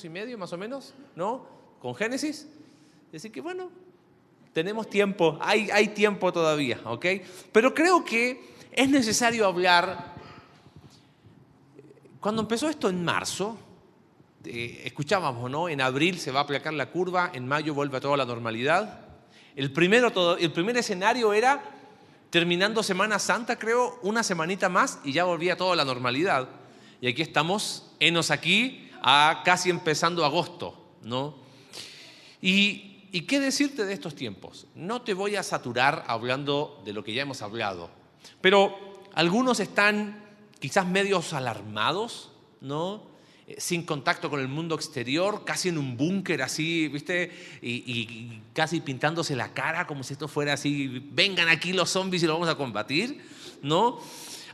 [0.00, 1.44] y medio más o menos, ¿no?
[1.80, 2.46] Con Génesis.
[3.12, 3.68] Así que bueno,
[4.52, 7.04] tenemos tiempo, hay, hay tiempo todavía, ¿ok?
[7.50, 8.40] Pero creo que
[8.70, 10.14] es necesario hablar,
[12.20, 13.58] cuando empezó esto en marzo,
[14.44, 15.68] eh, escuchábamos, ¿no?
[15.68, 19.00] En abril se va a aplacar la curva, en mayo vuelve a toda la normalidad.
[19.56, 21.60] El, primero todo, el primer escenario era,
[22.30, 26.48] terminando Semana Santa, creo, una semanita más y ya volvía toda la normalidad.
[27.00, 31.34] Y aquí estamos, enos aquí, a casi empezando agosto, ¿no?
[32.40, 32.84] Y,
[33.26, 34.66] qué decirte de estos tiempos?
[34.74, 37.90] No te voy a saturar hablando de lo que ya hemos hablado,
[38.40, 40.24] pero algunos están
[40.60, 42.30] quizás medios alarmados,
[42.60, 43.02] ¿no?
[43.46, 47.58] Eh, sin contacto con el mundo exterior, casi en un búnker así, ¿viste?
[47.62, 52.22] Y, y, casi pintándose la cara como si esto fuera así, vengan aquí los zombies
[52.22, 53.20] y lo vamos a combatir,
[53.62, 54.00] ¿no?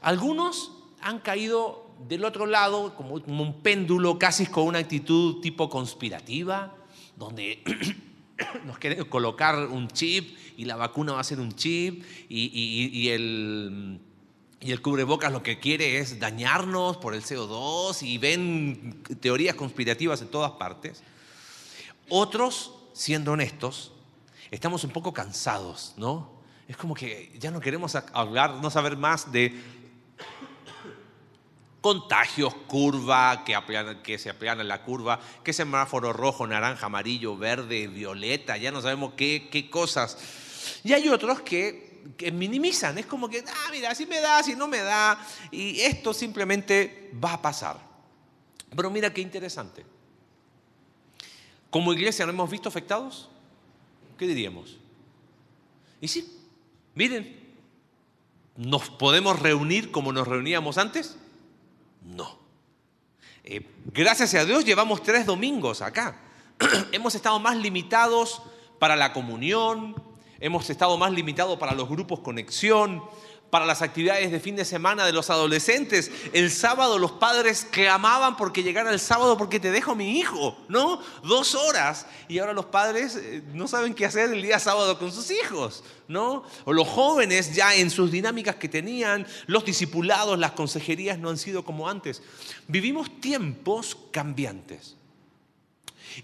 [0.01, 6.75] Algunos han caído del otro lado, como, un péndulo, casi con una actitud tipo conspirativa,
[7.17, 7.62] donde
[8.67, 14.00] nos quieren colocar un chip y la vacuna va a ser un chip y, el,
[14.61, 20.20] y el cubrebocas lo que quiere es dañarnos por el CO2 y ven teorías conspirativas
[20.22, 21.03] en todas partes.
[22.09, 23.92] Otros, siendo honestos,
[24.50, 26.34] estamos un poco cansados, ¿no?
[26.67, 29.55] Es como que ya no queremos hablar, no saber más de
[31.85, 38.71] contagios, curva, que, se aplana la curva, que semáforo rojo, naranja, amarillo, verde, violeta, ya
[38.71, 40.17] no sabemos qué, qué cosas.
[40.83, 44.57] Y hay otros que, que minimizan, es como que, ah, mira, si me da, si
[44.57, 47.79] no me da, y esto simplemente va a pasar.
[48.75, 49.85] Pero mira qué interesante.
[51.69, 53.29] Como iglesia no hemos visto afectados,
[54.17, 54.79] ¿qué diríamos?
[56.01, 56.35] Y sí,
[56.95, 57.55] miren,
[58.57, 61.19] ¿nos podemos reunir como nos reuníamos antes?
[62.05, 62.38] No.
[63.42, 66.20] Eh, gracias a Dios llevamos tres domingos acá.
[66.92, 68.42] hemos estado más limitados
[68.78, 69.94] para la comunión,
[70.41, 73.02] hemos estado más limitados para los grupos conexión,
[73.54, 76.10] para las actividades de fin de semana de los adolescentes.
[76.32, 81.00] El sábado los padres clamaban porque llegara el sábado porque te dejo mi hijo, ¿no?
[81.22, 82.04] Dos horas.
[82.26, 85.84] Y ahora los padres eh, no saben qué hacer el día sábado con sus hijos,
[86.09, 86.43] ¿no?
[86.64, 91.38] O los jóvenes ya en sus dinámicas que tenían, los discipulados, las consejerías no han
[91.38, 92.22] sido como antes.
[92.66, 94.97] Vivimos tiempos cambiantes.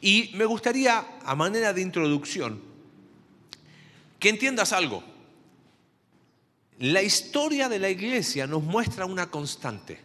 [0.01, 2.61] Y me gustaría, a manera de introducción,
[4.19, 5.05] que entiendas algo.
[6.81, 10.01] La historia de la iglesia nos muestra una constante.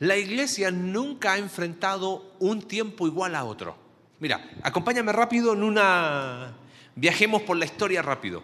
[0.00, 3.78] La iglesia nunca ha enfrentado un tiempo igual a otro.
[4.18, 6.56] Mira, acompáñame rápido en una...
[6.96, 8.42] Viajemos por la historia rápido.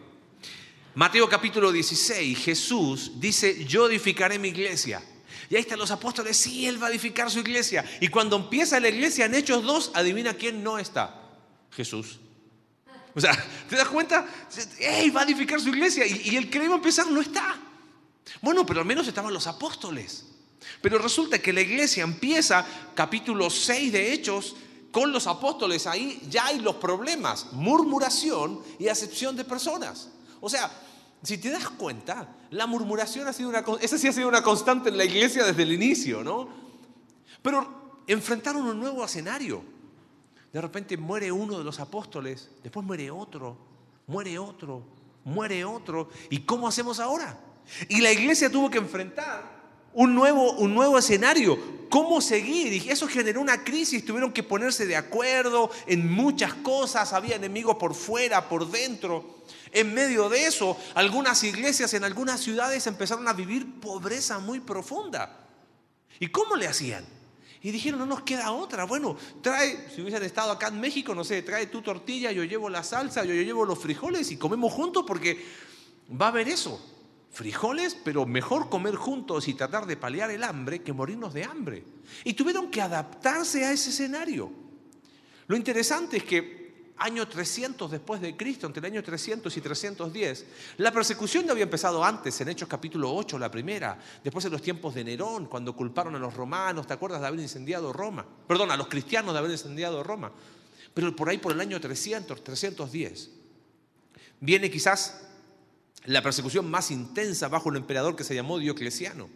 [0.95, 5.03] Mateo capítulo 16, Jesús dice, yo edificaré mi iglesia.
[5.51, 7.85] Y ahí están los apóstoles, sí, Él va a edificar su iglesia.
[8.01, 11.21] Y cuando empieza la iglesia en Hechos 2, adivina quién no está.
[11.73, 12.21] Jesús.
[13.15, 13.33] O sea,
[13.69, 14.27] ¿te das cuenta?
[14.79, 16.07] ¡Ey, va a edificar su iglesia!
[16.07, 17.57] Y, el que iba a empezar no está.
[18.43, 20.27] Bueno, pero al menos estaban los apóstoles.
[20.81, 24.57] Pero resulta que la iglesia empieza, capítulo 6 de Hechos,
[24.91, 25.87] con los apóstoles.
[25.87, 30.09] Ahí ya hay los problemas, murmuración y acepción de personas.
[30.41, 30.71] O sea,
[31.23, 34.89] si te das cuenta, la murmuración ha sido una, esa sí ha sido una constante
[34.89, 36.49] en la iglesia desde el inicio, ¿no?
[37.43, 39.74] Pero enfrentaron un nuevo escenario.
[40.55, 43.57] De repente muere uno de los apóstoles, después muere otro,
[44.07, 44.85] muere otro,
[45.25, 46.11] muere otro.
[46.31, 47.37] ¿Y cómo hacemos ahora?
[47.89, 49.51] Y la iglesia tuvo que enfrentar
[49.95, 51.59] un nuevo, un nuevo escenario.
[51.91, 52.73] ¿Cómo seguir?
[52.73, 57.75] Y eso generó una crisis, tuvieron que ponerse de acuerdo en muchas cosas, había enemigos
[57.75, 59.43] por fuera, por dentro.
[59.73, 65.49] En medio de eso, algunas iglesias en algunas ciudades empezaron a vivir pobreza muy profunda.
[66.21, 67.14] ¿Y cómo le hacían?
[67.65, 68.85] Y dijeron, no nos queda otra.
[68.85, 72.69] Bueno, trae, si hubiesen estado acá en México, no sé, trae tu tortilla, yo llevo
[72.69, 75.43] la salsa, yo, llevo los frijoles y comemos juntos porque
[76.13, 76.79] va a haber eso.
[77.31, 81.85] Frijoles, pero mejor comer juntos y tratar de paliar el hambre que morirnos de hambre.
[82.23, 84.53] Y tuvieron que adaptarse a ese escenario.
[85.47, 86.64] Lo interesante es que
[86.99, 90.47] año 300 después de Cristo, entre el año 300 y 310.
[90.79, 94.63] La persecución ya había empezado antes, en Hechos capítulo 8, la primera, después en los
[94.63, 98.25] tiempos de Nerón, cuando culparon a los romanos, ¿te acuerdas de haber incendiado Roma?
[98.47, 100.33] Perdón, a los cristianos de haber incendiado Roma.
[100.93, 103.31] Pero por ahí, por el año 300, 310,
[104.41, 105.27] viene quizás
[106.05, 109.29] la persecución más intensa bajo un emperador que se llamó Diocleciano.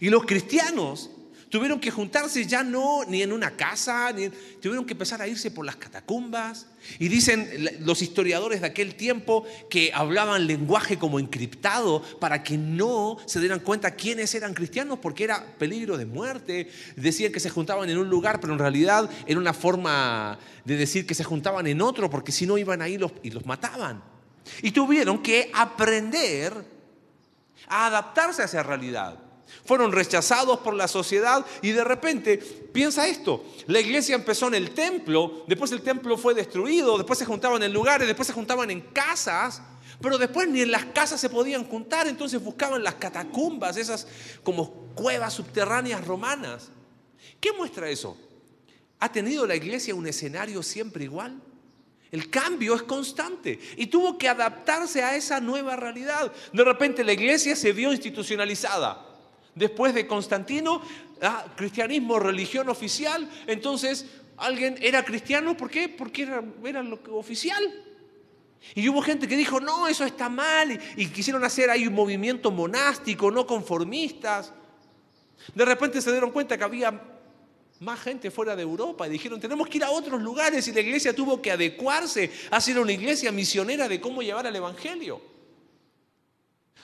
[0.00, 1.10] Y los cristianos
[1.54, 4.28] Tuvieron que juntarse ya no ni en una casa, ni
[4.60, 6.66] tuvieron que empezar a irse por las catacumbas.
[6.98, 7.48] Y dicen
[7.78, 13.60] los historiadores de aquel tiempo que hablaban lenguaje como encriptado para que no se dieran
[13.60, 16.72] cuenta quiénes eran cristianos porque era peligro de muerte.
[16.96, 21.06] Decían que se juntaban en un lugar, pero en realidad era una forma de decir
[21.06, 24.02] que se juntaban en otro porque si no iban ahí y los mataban.
[24.60, 26.52] Y tuvieron que aprender
[27.68, 29.23] a adaptarse a esa realidad.
[29.64, 34.72] Fueron rechazados por la sociedad y de repente, piensa esto, la iglesia empezó en el
[34.72, 38.82] templo, después el templo fue destruido, después se juntaban en lugares, después se juntaban en
[38.82, 39.62] casas,
[40.02, 44.06] pero después ni en las casas se podían juntar, entonces buscaban las catacumbas, esas
[44.42, 46.68] como cuevas subterráneas romanas.
[47.40, 48.18] ¿Qué muestra eso?
[49.00, 51.40] ¿Ha tenido la iglesia un escenario siempre igual?
[52.10, 56.30] El cambio es constante y tuvo que adaptarse a esa nueva realidad.
[56.52, 59.13] De repente la iglesia se vio institucionalizada
[59.54, 60.82] después de Constantino,
[61.22, 64.06] ah, cristianismo, religión oficial, entonces
[64.36, 65.88] alguien era cristiano, ¿por qué?
[65.88, 67.62] Porque era, lo oficial.
[68.74, 72.50] Y hubo gente que dijo, no, eso está mal, y, quisieron hacer ahí un movimiento
[72.50, 74.52] monástico, no conformistas.
[75.54, 77.14] De repente se dieron cuenta que había
[77.80, 80.80] más gente fuera de Europa y dijeron, tenemos que ir a otros lugares y la
[80.80, 85.20] iglesia tuvo que adecuarse a ser una iglesia misionera de cómo llevar el Evangelio.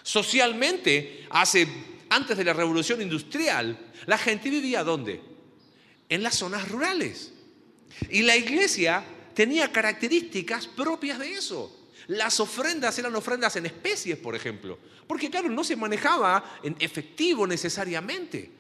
[0.03, 1.67] Socialmente, hace
[2.11, 5.23] antes de la revolución industrial, la gente vivía ¿dónde?
[6.09, 7.33] En las zonas rurales.
[8.11, 9.05] Y la iglesia
[9.35, 11.89] tenía características propias de eso.
[12.09, 17.47] Las ofrendas eran ofrendas en especies, por ejemplo, porque claro, no se manejaba en efectivo
[17.47, 18.51] necesariamente.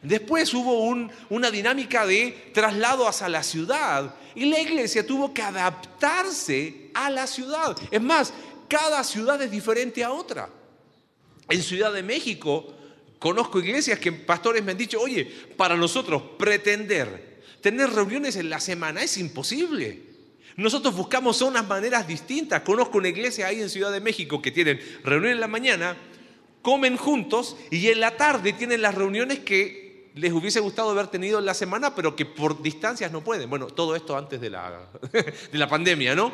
[0.00, 0.88] Después hubo
[1.30, 7.26] una dinámica de traslado hacia la ciudad y la iglesia tuvo que adaptarse a la
[7.26, 7.76] ciudad.
[7.90, 8.32] Es más,
[8.68, 10.48] cada ciudad es diferente a otra.
[11.48, 12.74] En Ciudad de México
[13.18, 15.24] conozco iglesias que pastores me han dicho, oye,
[15.56, 20.02] para nosotros pretender tener reuniones en la semana es imposible.
[20.56, 22.60] Nosotros buscamos unas maneras distintas.
[22.60, 25.96] Conozco una iglesia ahí en Ciudad de México que tienen reunión en la mañana,
[26.60, 31.38] comen juntos y en la tarde tienen las reuniones que les hubiese gustado haber tenido
[31.38, 33.50] en la semana, pero que por distancias no pueden.
[33.50, 36.30] Bueno, todo esto antes de la, de la pandemia, ¿no?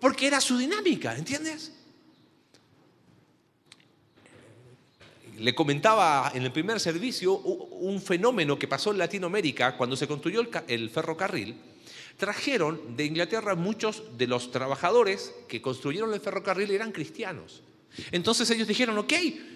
[0.00, 1.72] Porque era su dinámica, ¿entiendes?
[5.38, 10.42] Le comentaba en el primer servicio un fenómeno que pasó en Latinoamérica cuando se construyó
[10.68, 11.56] el ferrocarril.
[12.16, 17.62] Trajeron de Inglaterra muchos de los trabajadores que construyeron el ferrocarril eran cristianos.
[18.10, 19.12] Entonces ellos dijeron, ok,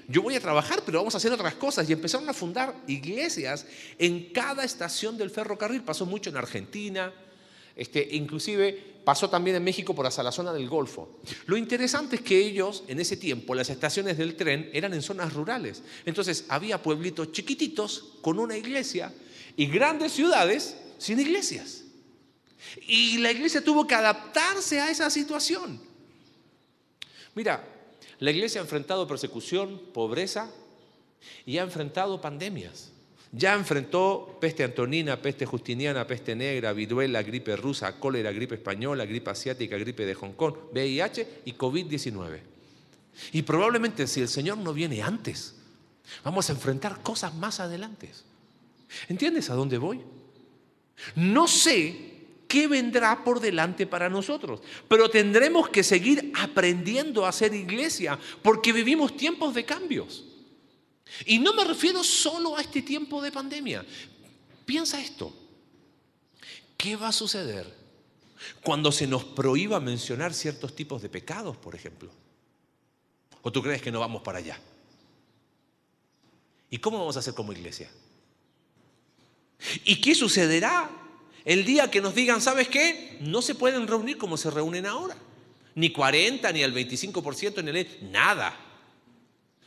[0.09, 1.89] yo voy a trabajar, pero vamos a hacer otras cosas.
[1.89, 3.67] Y empezaron a fundar iglesias
[3.99, 5.83] en cada estación del ferrocarril.
[5.83, 7.13] Pasó mucho en Argentina,
[7.75, 11.21] este, inclusive pasó también en México por hasta la zona del Golfo.
[11.47, 15.33] Lo interesante es que ellos, en ese tiempo, las estaciones del tren eran en zonas
[15.33, 15.83] rurales.
[16.05, 19.11] Entonces había pueblitos chiquititos con una iglesia
[19.57, 21.85] y grandes ciudades sin iglesias.
[22.87, 25.81] Y la iglesia tuvo que adaptarse a esa situación.
[27.35, 27.67] Mira,
[28.19, 30.51] la iglesia ha enfrentado persecución, pobreza
[31.47, 32.93] y ha enfrentado pandemias.
[33.33, 39.31] Ya enfrentó peste antonina, peste justiniana, peste negra, viruela, gripe rusa, cólera, gripe española, gripe
[39.31, 42.41] asiática, gripe de Hong Kong, VIH y COVID-19.
[43.33, 45.57] Y probablemente si el Señor no viene antes,
[46.25, 48.11] vamos a enfrentar cosas más adelante.
[49.09, 50.01] ¿Entiendes a dónde voy?
[51.15, 52.17] No sé
[52.49, 58.73] qué vendrá por delante para nosotros, pero tendremos que seguir aprendiendo a ser iglesia porque
[58.73, 60.25] vivimos tiempos de cambios.
[61.27, 63.85] Y no me refiero solo a este tiempo de pandemia.
[64.65, 65.33] Piensa esto.
[66.77, 67.75] ¿Qué va a suceder
[68.63, 72.11] cuando se nos prohíba mencionar ciertos tipos de pecados, por ejemplo?
[73.43, 74.61] ¿O tú crees que no vamos para allá?
[76.71, 77.91] ¿Y cómo vamos a hacer como iglesia?
[79.85, 80.91] ¿Y qué sucederá
[81.45, 83.17] el día que nos digan, ¿sabes qué?
[83.21, 85.17] No se pueden reunir como se reúnen ahora.
[85.75, 88.11] Ni 40, ni el 25%, ni el...
[88.11, 88.55] Nada.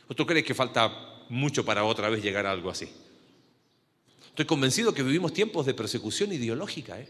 [0.06, 2.88] ¿O tú crees que falta mucho para otra vez llegar a algo así.
[4.28, 7.08] Estoy convencido que vivimos tiempos de persecución ideológica ¿eh?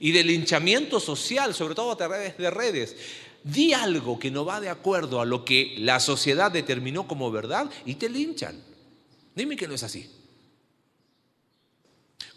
[0.00, 2.96] y de linchamiento social, sobre todo a través de redes.
[3.44, 7.70] Di algo que no va de acuerdo a lo que la sociedad determinó como verdad
[7.84, 8.60] y te linchan.
[9.34, 10.10] Dime que no es así.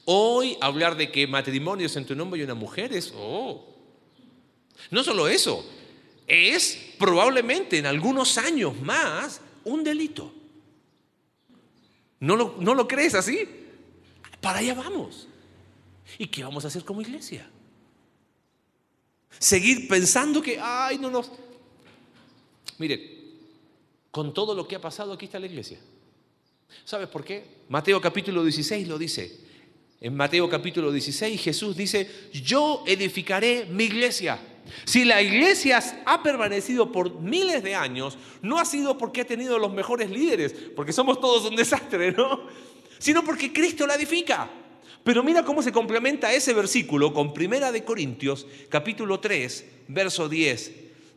[0.03, 3.65] Hoy hablar de que matrimonios entre un hombre y una mujer es, oh,
[4.91, 5.65] no solo eso,
[6.27, 10.33] es probablemente en algunos años más un delito.
[12.19, 13.47] ¿No lo, crees así?
[14.41, 15.27] Para allá vamos.
[16.17, 17.49] ¿Y qué vamos a hacer como iglesia?
[19.37, 21.31] Seguir pensando que, ay, no nos...
[22.77, 23.19] Mire,
[24.11, 25.79] con todo lo que ha pasado, aquí está la iglesia.
[26.83, 27.45] ¿Sabes por qué?
[27.69, 29.39] Mateo capítulo 16 lo dice.
[30.01, 34.39] En Mateo capítulo 16 Jesús dice, yo edificaré mi iglesia.
[34.85, 39.59] Si la iglesia ha permanecido por miles de años, no ha sido porque ha tenido
[39.59, 42.47] los mejores líderes, porque somos todos un desastre, ¿no?
[42.97, 44.49] Sino porque Cristo la edifica.
[45.03, 50.71] Pero mira cómo se complementa ese versículo con Primera de Corintios, capítulo 3, verso 10.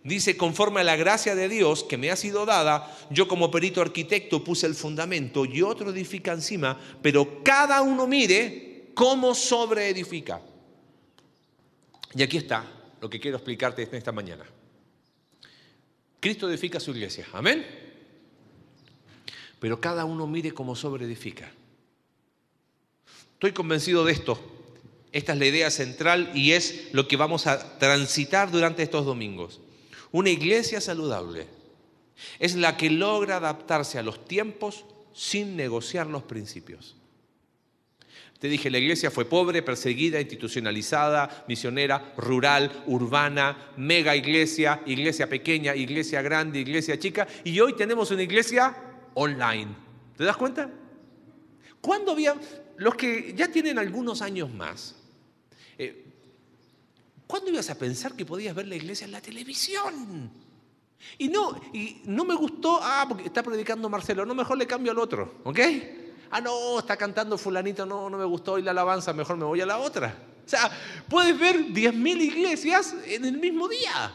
[0.04, 3.80] Dice, conforme a la gracia de Dios que me ha sido dada, yo como perito
[3.80, 10.40] arquitecto puse el fundamento y otro edifica encima, pero cada uno mire cómo sobreedifica.
[12.14, 14.44] Y aquí está lo que quiero explicarte esta mañana.
[16.20, 17.66] Cristo edifica su iglesia, amén.
[19.58, 21.50] Pero cada uno mire cómo sobreedifica.
[23.32, 24.40] Estoy convencido de esto.
[25.10, 29.60] Esta es la idea central y es lo que vamos a transitar durante estos domingos.
[30.12, 31.48] Una iglesia saludable
[32.38, 36.94] es la que logra adaptarse a los tiempos sin negociar los principios.
[38.42, 45.76] Te dije, la iglesia fue pobre, perseguida, institucionalizada, misionera, rural, urbana, mega iglesia, iglesia pequeña,
[45.76, 48.74] iglesia grande, iglesia chica, y hoy tenemos una iglesia
[49.14, 49.68] online.
[50.16, 50.68] ¿Te das cuenta?
[51.80, 52.34] ¿Cuándo había,
[52.78, 54.96] los que ya tienen algunos años más,
[55.78, 56.04] eh,
[57.28, 60.32] ¿cuándo ibas a pensar que podías ver la iglesia en la televisión?
[61.16, 64.90] Y no, y no me gustó, ah, porque está predicando Marcelo, no, mejor le cambio
[64.90, 65.60] al otro, ¿ok?
[66.34, 69.60] Ah, no, está cantando fulanito, no, no me gustó hoy la alabanza, mejor me voy
[69.60, 70.16] a la otra.
[70.46, 70.70] O sea,
[71.06, 74.14] puedes ver 10.000 iglesias en el mismo día.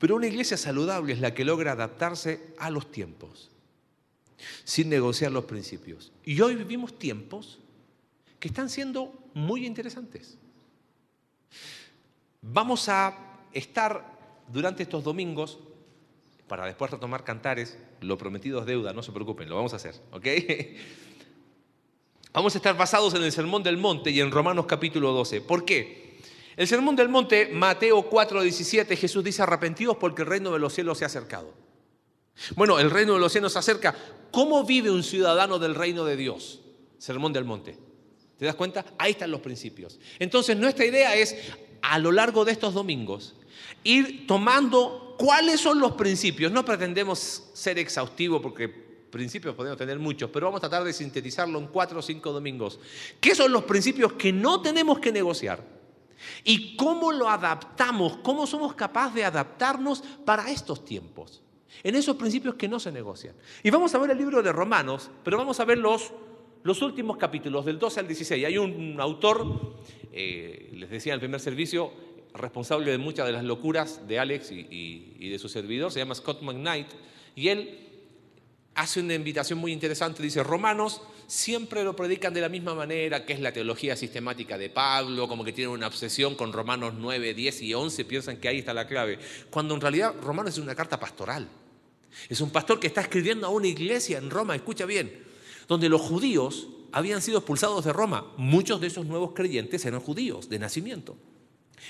[0.00, 3.48] Pero una iglesia saludable es la que logra adaptarse a los tiempos
[4.64, 6.10] sin negociar los principios.
[6.24, 7.60] Y hoy vivimos tiempos
[8.40, 10.36] que están siendo muy interesantes.
[12.40, 13.16] Vamos a
[13.52, 15.60] estar durante estos domingos,
[16.48, 19.94] para después retomar cantares, lo prometido es deuda, no se preocupen, lo vamos a hacer,
[20.12, 20.26] ¿ok?
[22.34, 25.42] Vamos a estar basados en el Sermón del Monte y en Romanos capítulo 12.
[25.42, 26.18] ¿Por qué?
[26.56, 30.72] El Sermón del Monte, Mateo 4, 17, Jesús dice arrepentidos porque el reino de los
[30.72, 31.52] cielos se ha acercado.
[32.56, 33.94] Bueno, el reino de los cielos se acerca.
[34.30, 36.60] ¿Cómo vive un ciudadano del reino de Dios?
[36.96, 37.76] Sermón del Monte.
[38.38, 38.84] ¿Te das cuenta?
[38.98, 39.98] Ahí están los principios.
[40.18, 41.36] Entonces, nuestra idea es,
[41.82, 43.34] a lo largo de estos domingos,
[43.84, 46.50] ir tomando cuáles son los principios.
[46.50, 51.60] No pretendemos ser exhaustivos porque principios podemos tener muchos, pero vamos a tratar de sintetizarlo
[51.60, 52.80] en cuatro o cinco domingos.
[53.20, 55.64] ¿Qué son los principios que no tenemos que negociar?
[56.42, 58.16] ¿Y cómo lo adaptamos?
[58.24, 61.40] ¿Cómo somos capaces de adaptarnos para estos tiempos?
[61.84, 63.34] en esos principios que no se negocian.
[63.62, 66.12] Y vamos a ver el libro de Romanos, pero vamos a ver los,
[66.62, 68.44] los últimos capítulos, del 12 al 16.
[68.44, 69.74] Hay un autor,
[70.12, 71.90] eh, les decía en el primer servicio,
[72.34, 76.42] responsable de muchas de las locuras de Alex y, de su servidor, se llama Scott
[76.42, 76.88] McKnight,
[77.34, 77.78] y él
[78.74, 83.32] hace una invitación muy interesante, dice, Romanos siempre lo predican de la misma manera, que
[83.32, 87.62] es la teología sistemática de Pablo, como que tienen una obsesión con Romanos 9, 10
[87.62, 89.18] y 11, piensan que ahí está la clave,
[89.50, 91.48] cuando en realidad Romanos es una carta pastoral.
[92.28, 95.24] Es un pastor que está escribiendo a una iglesia en Roma, escucha bien,
[95.68, 98.32] donde los judíos habían sido expulsados de Roma.
[98.36, 101.16] Muchos de esos nuevos creyentes eran judíos de nacimiento.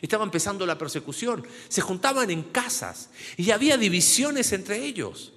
[0.00, 5.32] Estaba empezando la persecución, se juntaban en casas y había divisiones entre ellos.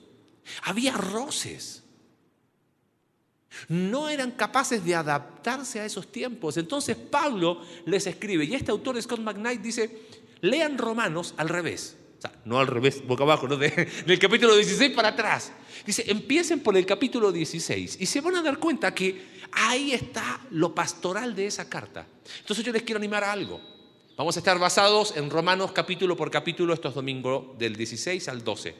[0.63, 1.83] Había roces.
[3.67, 6.57] No eran capaces de adaptarse a esos tiempos.
[6.57, 10.01] Entonces Pablo les escribe, y este autor Scott McKnight dice,
[10.41, 11.97] lean Romanos al revés
[12.43, 13.57] no al revés, boca abajo, ¿no?
[13.57, 15.51] del capítulo 16 para atrás.
[15.85, 20.41] Dice, empiecen por el capítulo 16 y se van a dar cuenta que ahí está
[20.51, 22.07] lo pastoral de esa carta.
[22.39, 23.61] Entonces yo les quiero animar a algo.
[24.17, 28.73] Vamos a estar basados en Romanos capítulo por capítulo estos domingos del 16 al 12.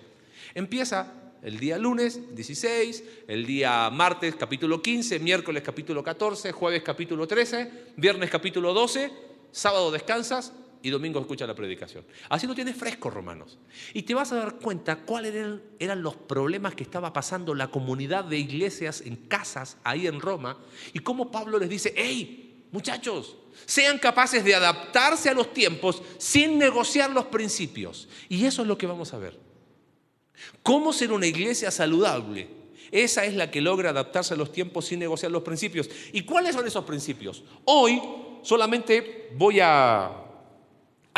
[0.54, 1.12] Empieza
[1.44, 7.70] el día lunes 16, el día martes capítulo 15, miércoles capítulo 14, jueves capítulo 13,
[7.98, 9.12] viernes capítulo 12,
[9.52, 12.06] sábado descansas, y domingo escucha la predicación.
[12.30, 13.58] Así lo tienes fresco, Romanos.
[13.94, 15.34] Y te vas a dar cuenta cuáles
[15.80, 20.60] eran, los problemas que estaba pasando la comunidad de iglesias en casas ahí en Roma
[20.94, 22.45] y cómo Pablo les dice, hey,
[22.76, 28.10] muchachos, sean capaces de adaptarse a los tiempos sin negociar los principios.
[28.28, 29.40] Y eso es lo que vamos a ver.
[30.62, 32.50] ¿Cómo ser una iglesia saludable?
[32.92, 35.90] Esa es la que logra adaptarse a los tiempos sin negociar los principios.
[36.12, 37.44] ¿Y cuáles son esos principios?
[37.64, 38.02] Hoy
[38.44, 40.22] solamente voy a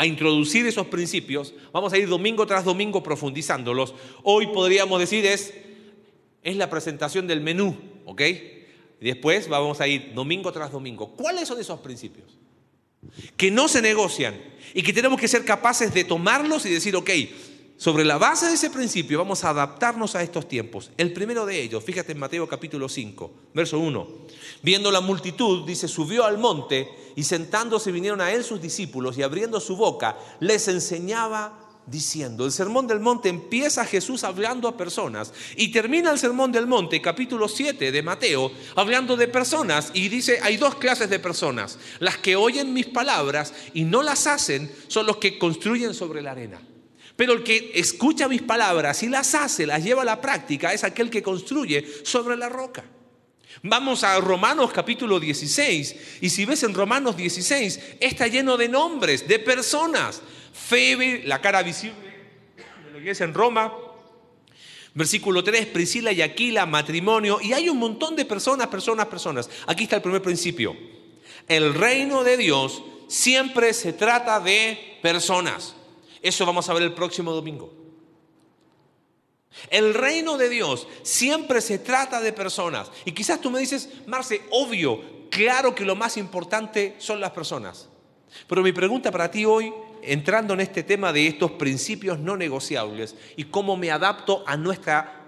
[0.00, 3.96] a introducir esos principios, vamos a ir domingo tras domingo profundizándolos.
[4.22, 5.52] Hoy podríamos decir es,
[6.44, 8.22] es la presentación del menú, ¿ok?
[9.00, 11.14] Después vamos a ir domingo tras domingo.
[11.16, 12.38] ¿Cuáles son esos principios?
[13.36, 14.36] Que no se negocian
[14.74, 17.10] y que tenemos que ser capaces de tomarlos y decir, ok,
[17.78, 20.90] sobre la base de ese principio vamos a adaptarnos a estos tiempos.
[20.96, 24.08] El primero de ellos, fíjate en Mateo capítulo 5, verso 1.
[24.62, 29.22] Viendo la multitud, dice, subió al monte y sentándose vinieron a él sus discípulos y
[29.22, 32.44] abriendo su boca les enseñaba diciendo.
[32.44, 37.00] El sermón del monte empieza Jesús hablando a personas y termina el sermón del monte,
[37.00, 41.78] capítulo 7 de Mateo, hablando de personas y dice, hay dos clases de personas.
[41.98, 46.32] Las que oyen mis palabras y no las hacen son los que construyen sobre la
[46.32, 46.60] arena.
[47.16, 50.84] Pero el que escucha mis palabras y las hace, las lleva a la práctica, es
[50.84, 52.84] aquel que construye sobre la roca.
[53.62, 59.26] Vamos a Romanos capítulo 16 y si ves en Romanos 16 está lleno de nombres,
[59.26, 60.22] de personas
[60.66, 62.08] Febe, la cara visible
[62.56, 63.72] de la iglesia en Roma.
[64.94, 67.38] Versículo 3, Priscila y Aquila, matrimonio.
[67.40, 69.48] Y hay un montón de personas, personas, personas.
[69.66, 70.76] Aquí está el primer principio.
[71.46, 75.74] El reino de Dios siempre se trata de personas.
[76.20, 77.72] Eso vamos a ver el próximo domingo.
[79.70, 82.90] El reino de Dios siempre se trata de personas.
[83.04, 85.00] Y quizás tú me dices, Marce, obvio,
[85.30, 87.88] claro que lo más importante son las personas.
[88.46, 93.16] Pero mi pregunta para ti hoy entrando en este tema de estos principios no negociables
[93.36, 95.18] y cómo me adapto a nuestra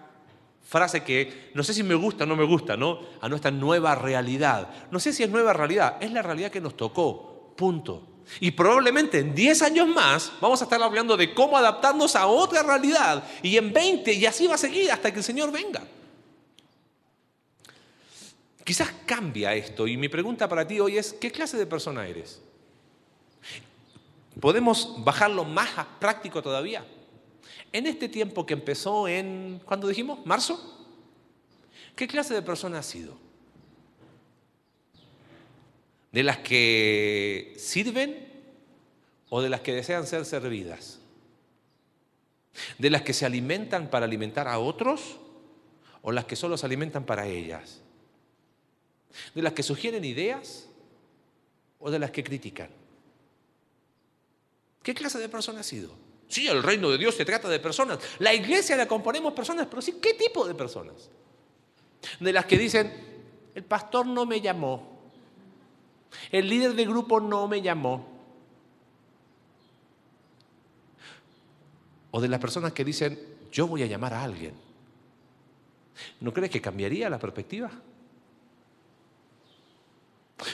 [0.62, 3.00] frase que no sé si me gusta o no me gusta, ¿no?
[3.20, 4.68] A nuestra nueva realidad.
[4.90, 8.06] No sé si es nueva realidad, es la realidad que nos tocó, punto.
[8.38, 12.62] Y probablemente en 10 años más vamos a estar hablando de cómo adaptarnos a otra
[12.62, 13.24] realidad.
[13.42, 15.82] Y en 20 y así va a seguir hasta que el Señor venga.
[18.62, 22.40] Quizás cambia esto y mi pregunta para ti hoy es, ¿qué clase de persona eres?
[24.40, 25.68] Podemos bajarlo más
[25.99, 26.85] práctico todavía.
[27.73, 30.25] En este tiempo que empezó en, ¿cuándo dijimos?
[30.25, 30.88] ¿Marzo?
[31.94, 33.16] ¿Qué clase de persona has sido?
[36.11, 38.28] ¿De las que sirven
[39.28, 40.99] o de las que desean ser servidas?
[42.78, 45.18] ¿De las que se alimentan para alimentar a otros
[46.02, 47.80] o las que solo se alimentan para ellas?
[49.35, 50.68] ¿De las que sugieren ideas
[51.78, 52.79] o de las que critican?
[54.82, 55.94] ¿Qué clase de persona ha sido?
[56.28, 57.99] Sí, el reino de Dios se trata de personas.
[58.18, 61.10] La iglesia la componemos personas, pero sí, ¿qué tipo de personas?
[62.20, 62.92] De las que dicen,
[63.54, 65.00] el pastor no me llamó,
[66.30, 68.08] el líder de grupo no me llamó.
[72.12, 73.19] O de las personas que dicen,
[73.52, 74.54] yo voy a llamar a alguien.
[76.21, 77.71] ¿No crees que cambiaría la perspectiva?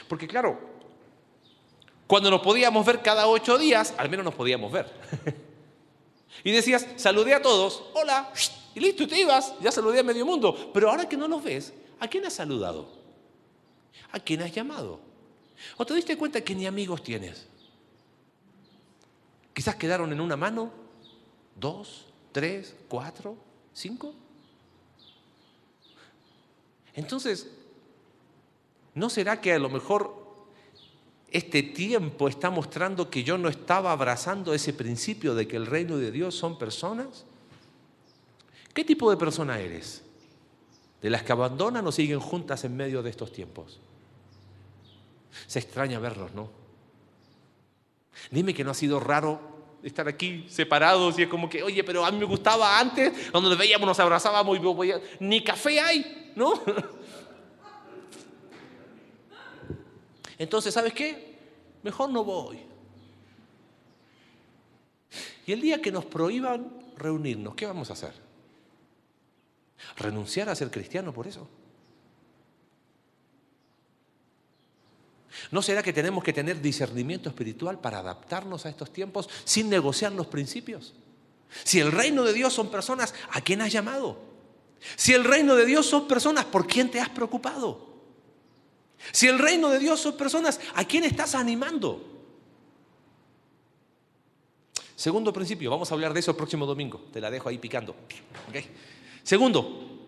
[0.08, 0.75] Porque claro,
[2.06, 4.92] cuando nos podíamos ver cada ocho días, al menos nos podíamos ver.
[6.44, 8.32] y decías, saludé a todos, hola,
[8.74, 10.70] y listo, te ibas, ya saludé a medio mundo.
[10.72, 12.88] Pero ahora que no los ves, ¿a quién has saludado?
[14.12, 15.00] ¿A quién has llamado?
[15.76, 17.46] ¿O te diste cuenta que ni amigos tienes?
[19.52, 20.70] Quizás quedaron en una mano,
[21.54, 23.36] dos, tres, cuatro,
[23.72, 24.12] cinco.
[26.94, 27.50] Entonces,
[28.94, 30.25] ¿no será que a lo mejor
[31.36, 35.98] este tiempo está mostrando que yo no estaba abrazando ese principio de que el reino
[35.98, 37.24] de Dios son personas?
[38.72, 40.02] ¿Qué tipo de persona eres?
[41.00, 43.80] ¿De las que abandonan o siguen juntas en medio de estos tiempos?
[45.46, 46.50] Se extraña verlos, ¿no?
[48.30, 49.40] Dime que no ha sido raro
[49.82, 53.48] estar aquí separados y es como que, oye, pero a mí me gustaba antes, cuando
[53.50, 56.54] nos veíamos, nos abrazábamos y ni café hay, ¿no?
[60.38, 61.36] Entonces, ¿sabes qué?
[61.82, 62.58] Mejor no voy.
[65.46, 68.12] Y el día que nos prohíban reunirnos, ¿qué vamos a hacer?
[69.96, 71.48] ¿Renunciar a ser cristiano por eso?
[75.50, 80.12] ¿No será que tenemos que tener discernimiento espiritual para adaptarnos a estos tiempos sin negociar
[80.12, 80.94] los principios?
[81.64, 84.18] Si el reino de Dios son personas, ¿a quién has llamado?
[84.96, 87.95] Si el reino de Dios son personas, ¿por quién te has preocupado?
[89.12, 92.16] Si el reino de Dios son personas, ¿a quién estás animando?
[94.96, 97.04] Segundo principio, vamos a hablar de eso el próximo domingo.
[97.12, 97.94] Te la dejo ahí picando.
[99.22, 100.00] Segundo,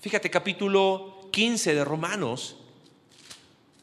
[0.00, 2.56] fíjate capítulo 15 de Romanos,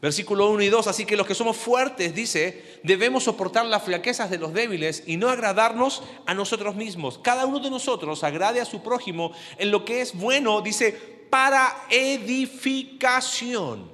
[0.01, 0.87] versículo 1 y 2.
[0.87, 5.17] Así que los que somos fuertes, dice, debemos soportar las flaquezas de los débiles y
[5.17, 7.17] no agradarnos a nosotros mismos.
[7.17, 11.85] Cada uno de nosotros agrade a su prójimo en lo que es bueno, dice, para
[11.89, 13.89] edificación.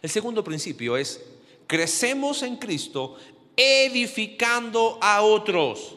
[0.00, 1.22] El segundo principio es,
[1.66, 3.16] crecemos en Cristo
[3.56, 5.96] edificando a otros.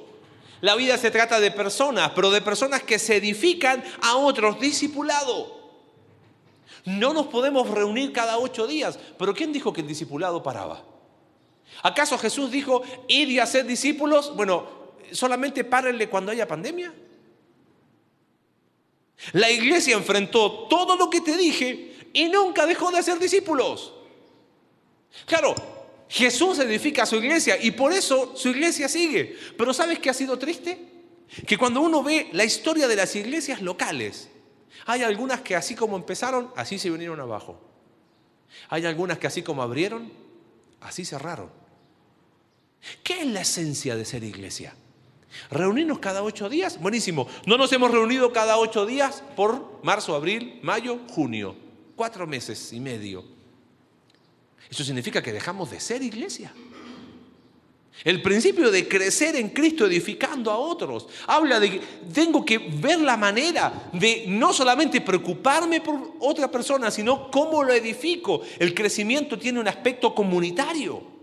[0.62, 5.56] La vida se trata de personas, pero de personas que se edifican a otros, discipulado.
[6.86, 10.84] No nos podemos reunir cada ocho días, pero ¿quién dijo que el discipulado paraba?
[11.82, 14.36] ¿Acaso Jesús dijo, id y hacer discípulos?
[14.36, 14.68] Bueno,
[15.12, 16.94] solamente párenle cuando haya pandemia.
[19.34, 23.94] La iglesia enfrentó todo lo que te dije y nunca dejó de hacer discípulos.
[25.26, 25.56] Claro,
[26.10, 29.38] Jesús edifica su iglesia y por eso su iglesia sigue.
[29.58, 30.78] Pero ¿sabes qué ha sido triste?
[31.48, 34.30] Que cuando uno ve la historia de las iglesias locales,
[34.86, 37.60] hay algunas que así como empezaron, así se vinieron abajo.
[38.70, 40.12] Hay algunas que así como abrieron,
[40.82, 41.50] así cerraron.
[43.04, 44.76] ¿Qué es la esencia de ser iglesia?
[45.50, 46.80] ¿Reunirnos cada ocho días?
[46.80, 47.28] Buenísimo.
[47.46, 51.56] No nos hemos reunido cada ocho días por marzo, abril, mayo, junio.
[51.96, 53.24] Cuatro meses y medio.
[54.70, 56.54] Eso significa que dejamos de ser iglesia.
[58.04, 61.08] El principio de crecer en Cristo edificando a otros.
[61.28, 61.82] Habla de que
[62.14, 67.74] tengo que ver la manera de no solamente preocuparme por otra persona, sino cómo lo
[67.74, 68.42] edifico.
[68.60, 71.15] El crecimiento tiene un aspecto comunitario.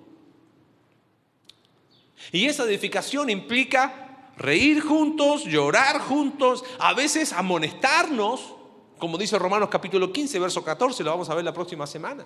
[2.31, 8.55] Y esa edificación implica reír juntos, llorar juntos, a veces amonestarnos,
[8.99, 12.25] como dice Romanos capítulo 15, verso 14, lo vamos a ver la próxima semana.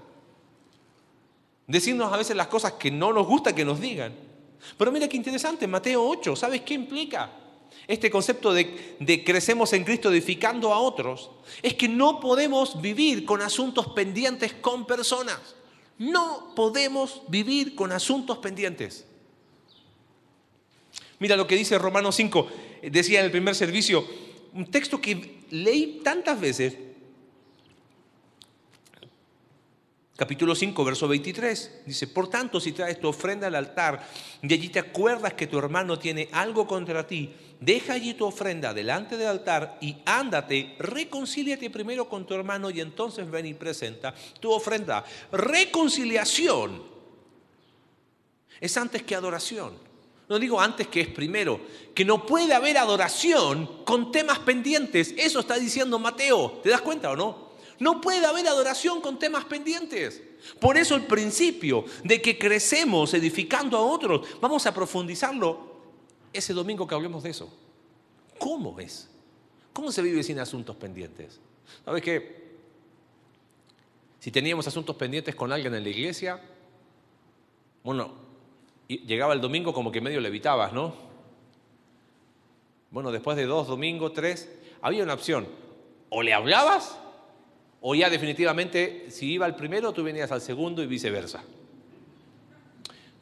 [1.67, 4.15] Decirnos a veces las cosas que no nos gusta que nos digan.
[4.77, 7.31] Pero mira qué interesante, Mateo 8, ¿sabes qué implica?
[7.87, 11.31] Este concepto de, de, crecemos en Cristo edificando a otros,
[11.63, 15.55] es que no podemos vivir con asuntos pendientes con personas.
[15.99, 19.07] No podemos vivir con asuntos pendientes.
[21.19, 22.49] Mira lo que dice Romanos 5,
[22.91, 24.07] decía en el primer servicio,
[24.53, 26.77] un texto que leí tantas veces,
[30.17, 31.83] Capítulo 5, verso 23.
[31.85, 34.03] Dice, por tanto, si traes tu ofrenda al altar
[34.41, 38.73] y allí te acuerdas que tu hermano tiene algo contra ti, deja allí tu ofrenda
[38.73, 44.15] delante del altar y ándate, reconcíliate primero con tu hermano y entonces ven y presenta
[44.41, 45.05] tu ofrenda.
[45.33, 46.83] Reconciliación
[48.59, 49.86] es antes que adoración.
[50.29, 51.61] No digo antes que es primero,
[51.95, 55.15] que no puede haber adoración con temas pendientes.
[55.17, 56.61] Eso está diciendo Mateo.
[56.62, 57.47] ¿Te das cuenta o no?
[57.79, 60.23] No puede haber adoración con temas pendientes.
[60.59, 65.77] Por eso el principio de que crecemos edificando a otros, vamos a profundizarlo
[66.33, 67.53] ese domingo que hablemos de eso.
[68.39, 69.09] ¿Cómo es?
[69.73, 71.39] ¿Cómo se vive sin asuntos pendientes?
[71.85, 72.47] ¿Sabes qué?
[74.19, 76.41] Si teníamos asuntos pendientes con alguien en la iglesia,
[77.85, 78.26] bueno,
[78.88, 80.94] llegaba el domingo como que medio le evitabas, ¿no?
[82.90, 85.46] Bueno, después de dos domingos, tres, había una opción.
[86.09, 86.99] O le hablabas
[87.81, 91.44] o ya definitivamente, si iba al primero, tú venías al segundo y viceversa.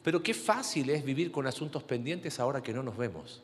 [0.01, 3.43] Pero qué fácil es vivir con asuntos pendientes ahora que no nos vemos.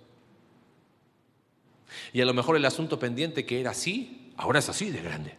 [2.13, 5.37] Y a lo mejor el asunto pendiente que era así, ahora es así de grande.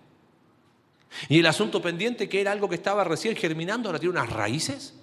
[1.28, 4.94] Y el asunto pendiente que era algo que estaba recién germinando, ahora tiene unas raíces.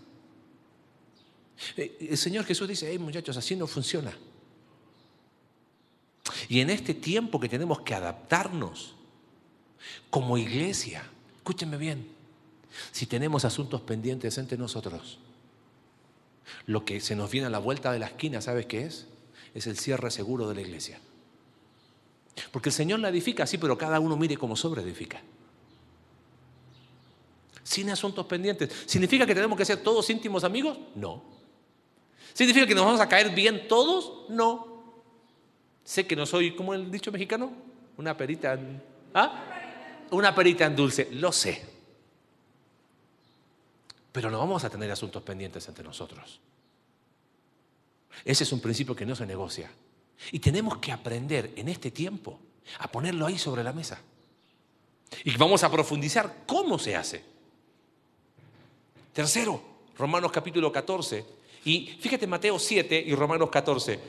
[1.77, 4.15] Eh, el Señor Jesús dice, hey muchachos, así no funciona.
[6.47, 8.95] Y en este tiempo que tenemos que adaptarnos,
[10.09, 11.03] como iglesia,
[11.37, 12.07] escúchenme bien,
[12.91, 15.19] si tenemos asuntos pendientes entre nosotros,
[16.65, 19.07] lo que se nos viene a la vuelta de la esquina, ¿sabes qué es?
[19.53, 20.99] Es el cierre seguro de la iglesia.
[22.51, 25.21] Porque el Señor la edifica, sí, pero cada uno mire cómo sobre edifica.
[27.63, 28.71] Sin asuntos pendientes.
[28.85, 30.77] ¿Significa que tenemos que ser todos íntimos amigos?
[30.95, 31.38] No.
[32.33, 34.29] ¿Significa que nos vamos a caer bien todos?
[34.29, 34.83] No.
[35.83, 37.51] Sé que no soy, como el dicho mexicano,
[37.97, 38.59] una perita.
[39.13, 39.45] ¿Ah?
[40.11, 41.63] una perita en dulce, lo sé.
[44.11, 46.39] Pero no vamos a tener asuntos pendientes entre nosotros.
[48.25, 49.71] Ese es un principio que no se negocia.
[50.31, 52.39] Y tenemos que aprender en este tiempo
[52.79, 54.01] a ponerlo ahí sobre la mesa.
[55.23, 57.23] Y vamos a profundizar cómo se hace.
[59.13, 59.61] Tercero,
[59.97, 61.38] Romanos capítulo 14.
[61.65, 63.99] Y fíjate Mateo 7 y Romanos 14.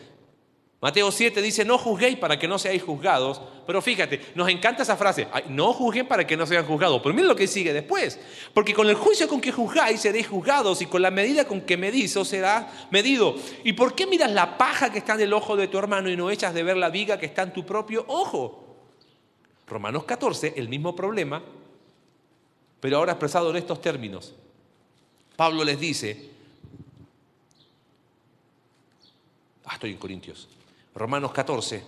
[0.81, 3.41] Mateo 7 dice, no juzguéis para que no seáis juzgados.
[3.67, 7.03] Pero fíjate, nos encanta esa frase, no juzguen para que no sean juzgados.
[7.03, 8.19] Pero miren lo que sigue después.
[8.55, 11.77] Porque con el juicio con que juzgáis seréis juzgados y con la medida con que
[11.77, 13.35] medís os será medido.
[13.63, 16.17] ¿Y por qué miras la paja que está en el ojo de tu hermano y
[16.17, 18.65] no echas de ver la viga que está en tu propio ojo?
[19.71, 21.43] Romanos 14, el mismo problema,
[22.81, 24.35] pero ahora expresado en estos términos.
[25.37, 26.31] Pablo les dice,
[29.71, 30.49] ah, estoy en Corintios.
[30.95, 31.83] Romanos 14.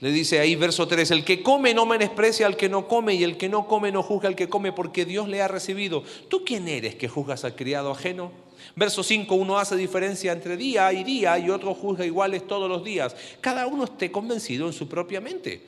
[0.00, 3.22] Le dice ahí, verso 3, el que come no menosprecia al que no come y
[3.22, 6.02] el que no come no juzga al que come porque Dios le ha recibido.
[6.28, 8.32] ¿Tú quién eres que juzgas al criado ajeno?
[8.74, 12.82] Verso 5, uno hace diferencia entre día y día y otro juzga iguales todos los
[12.82, 13.14] días.
[13.40, 15.66] Cada uno esté convencido en su propia mente.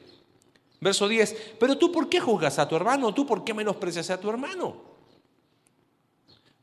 [0.80, 3.14] Verso 10, pero tú por qué juzgas a tu hermano?
[3.14, 4.76] ¿Tú por qué menosprecias a tu hermano?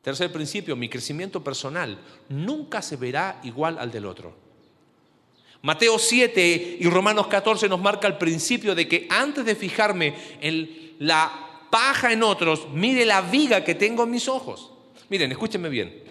[0.02, 4.41] Tercer principio, mi crecimiento personal nunca se verá igual al del otro.
[5.62, 10.96] Mateo 7 y Romanos 14 nos marca el principio de que antes de fijarme en
[11.00, 11.32] la
[11.70, 14.72] paja en otros, mire la viga que tengo en mis ojos.
[15.10, 16.04] Miren, escúchenme bien.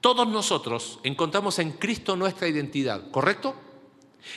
[0.00, 3.54] Todos nosotros encontramos en Cristo nuestra identidad, ¿correcto?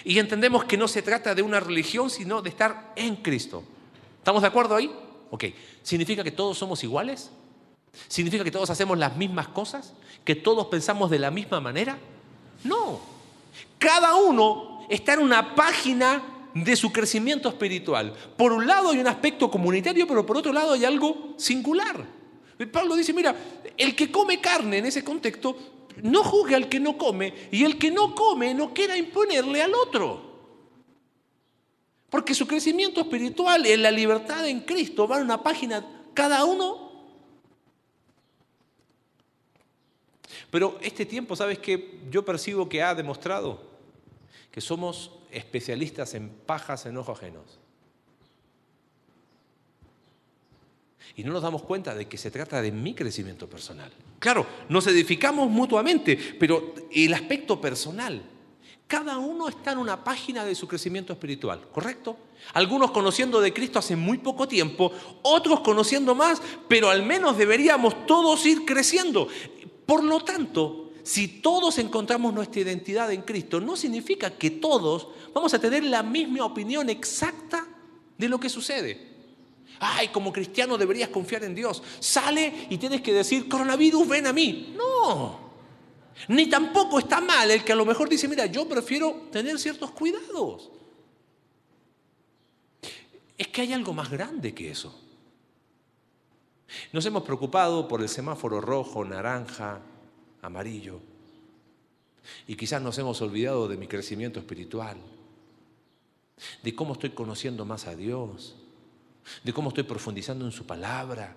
[0.04, 3.64] Y entendemos que no se trata de una religión, sino de estar en Cristo.
[4.20, 4.92] ¿Estamos de acuerdo ahí?
[5.32, 5.46] Ok.
[5.84, 7.30] ¿Significa que todos somos iguales?
[8.08, 9.94] ¿Significa que todos hacemos las mismas cosas?
[10.24, 11.98] ¿Que todos pensamos de la misma manera?
[12.64, 13.15] No.
[13.78, 16.22] Cada uno está en una página
[16.54, 18.14] de su crecimiento espiritual.
[18.38, 22.06] Por un lado hay un aspecto comunitario, pero por otro lado hay algo singular.
[22.72, 23.36] Pablo dice, mira,
[23.78, 25.58] el que come carne en ese contexto
[26.02, 29.74] no juzgue al que no come y el que no come no quiera imponerle al
[29.74, 30.36] otro.
[32.10, 36.85] Porque su crecimiento espiritual en la libertad en Cristo va a una página cada uno.
[40.56, 42.00] Pero este tiempo, ¿sabes qué?
[42.10, 43.62] Yo percibo que ha demostrado
[44.50, 47.60] que somos especialistas en pajas en ojos ajenos.
[51.18, 53.92] Y no nos damos cuenta de que se trata de mi crecimiento personal.
[54.18, 58.22] Claro, nos edificamos mutuamente, pero el aspecto personal,
[58.88, 62.18] cada uno está en una página de su crecimiento espiritual, ¿correcto?
[62.54, 68.08] Algunos conociendo de Cristo hace muy poco tiempo, otros conociendo más, pero al menos deberíamos
[68.08, 69.28] todos ir creciendo.
[69.86, 75.54] Por lo tanto, si todos encontramos nuestra identidad en Cristo, no significa que todos vamos
[75.54, 77.68] a tener la misma opinión exacta
[78.18, 79.14] de lo que sucede.
[79.80, 81.84] Ay, como cristiano deberías confiar en Dios.
[82.00, 84.74] Sale y tienes que decir, coronavirus, ven a mí.
[84.76, 85.46] No.
[86.30, 89.92] Ni tampoco está mal el que a lo mejor dice, mira, yo prefiero tener ciertos
[89.92, 90.72] cuidados.
[93.38, 95.05] Es que hay algo más grande que eso.
[96.92, 99.82] Nos hemos preocupado por el semáforo rojo, naranja,
[100.42, 101.00] amarillo.
[102.48, 104.98] Y quizás nos hemos olvidado de mi crecimiento espiritual,
[106.64, 108.56] de cómo estoy conociendo más a Dios,
[109.44, 111.36] de cómo estoy profundizando en su palabra,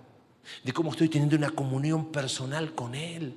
[0.65, 3.35] de cómo estoy teniendo una comunión personal con Él.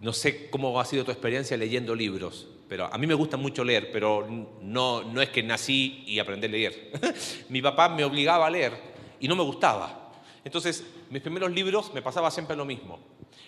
[0.00, 3.62] No sé cómo ha sido tu experiencia leyendo libros, pero a mí me gusta mucho
[3.62, 4.26] leer, pero
[4.62, 6.92] no, no es que nací y aprendí a leer.
[7.48, 8.72] Mi papá me obligaba a leer
[9.20, 10.12] y no me gustaba.
[10.44, 13.00] Entonces, mis primeros libros me pasaba siempre lo mismo.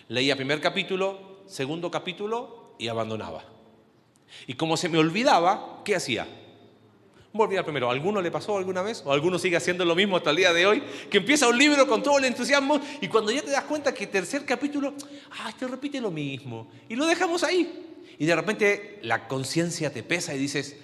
[0.09, 3.43] Leía primer capítulo, segundo capítulo y abandonaba.
[4.47, 6.27] Y como se me olvidaba, ¿qué hacía?
[7.31, 7.89] Volvía primero.
[7.91, 9.03] ¿Alguno le pasó alguna vez?
[9.05, 10.83] ¿O alguno sigue haciendo lo mismo hasta el día de hoy?
[11.09, 14.07] Que empieza un libro con todo el entusiasmo y cuando ya te das cuenta que
[14.07, 14.93] tercer capítulo,
[15.39, 16.69] ah, te repite lo mismo.
[16.89, 17.85] Y lo dejamos ahí.
[18.19, 20.75] Y de repente la conciencia te pesa y dices,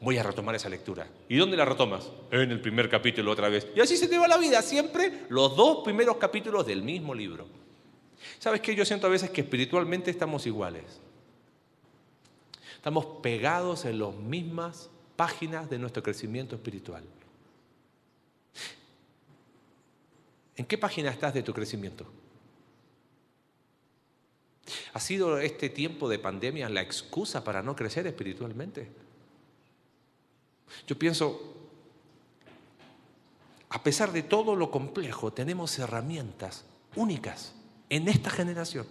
[0.00, 1.06] voy a retomar esa lectura.
[1.28, 2.10] ¿Y dónde la retomas?
[2.32, 3.68] En el primer capítulo otra vez.
[3.76, 7.46] Y así se te va la vida, siempre los dos primeros capítulos del mismo libro.
[8.40, 8.74] ¿Sabes qué?
[8.74, 10.84] Yo siento a veces que espiritualmente estamos iguales.
[12.74, 17.04] Estamos pegados en las mismas páginas de nuestro crecimiento espiritual.
[20.56, 22.04] ¿En qué página estás de tu crecimiento?
[24.92, 28.88] ¿Ha sido este tiempo de pandemia la excusa para no crecer espiritualmente?
[30.86, 31.54] Yo pienso,
[33.68, 36.64] a pesar de todo lo complejo, tenemos herramientas
[36.96, 37.54] únicas
[37.90, 38.86] en esta generación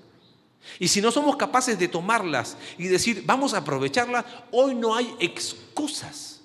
[0.79, 5.13] y si no somos capaces de tomarlas y decir, vamos a aprovecharlas, hoy no hay
[5.19, 6.41] excusas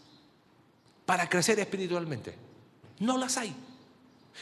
[1.07, 2.35] para crecer espiritualmente.
[2.99, 3.55] No las hay.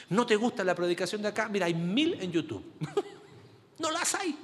[0.09, 1.49] ¿No te gusta la predicación de acá?
[1.49, 2.65] Mira, hay mil en YouTube.
[3.79, 4.37] no las hay.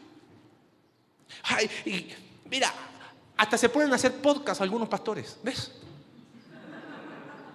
[1.85, 2.09] Y
[2.51, 2.73] mira,
[3.37, 5.39] hasta se pueden hacer podcast algunos pastores.
[5.43, 5.73] ¿Ves?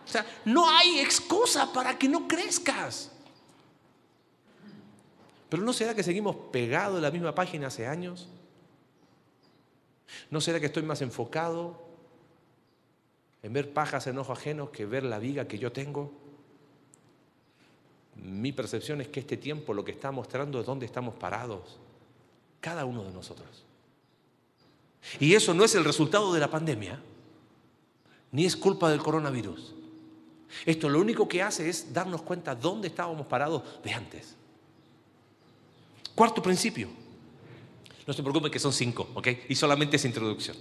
[0.05, 3.11] O sea, no hay excusa para que no crezcas.
[5.49, 8.27] Pero ¿no será que seguimos pegados en la misma página hace años?
[10.29, 11.85] ¿No será que estoy más enfocado
[13.43, 16.11] en ver pajas en ojo ajeno que ver la viga que yo tengo?
[18.15, 21.77] Mi percepción es que este tiempo lo que está mostrando es dónde estamos parados,
[22.59, 23.66] cada uno de nosotros.
[25.19, 26.99] Y eso no es el resultado de la pandemia,
[28.31, 29.73] ni es culpa del coronavirus.
[30.65, 34.35] Esto lo único que hace es darnos cuenta dónde estábamos parados de antes.
[36.15, 36.89] Cuarto principio.
[38.05, 39.27] No se preocupen que son cinco, ¿ok?
[39.49, 40.55] Y solamente es introducción.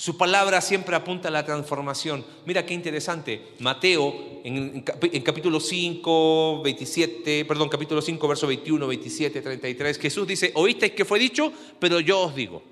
[0.00, 2.24] Su palabra siempre apunta a la transformación.
[2.46, 3.48] Mira qué interesante.
[3.58, 10.92] Mateo, en, capítulo 5, 27, perdón, capítulo 5, verso 21, 27, 33, Jesús dice, oísteis
[10.92, 12.62] que fue dicho, pero yo os digo.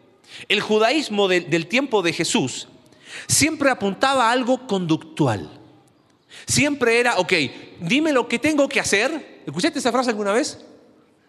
[0.48, 2.66] El judaísmo del tiempo de Jesús
[3.26, 5.60] siempre apuntaba a algo conductual.
[6.46, 7.34] Siempre era, ok,
[7.80, 10.64] dime lo que tengo que hacer ¿Escuchaste esa frase alguna vez?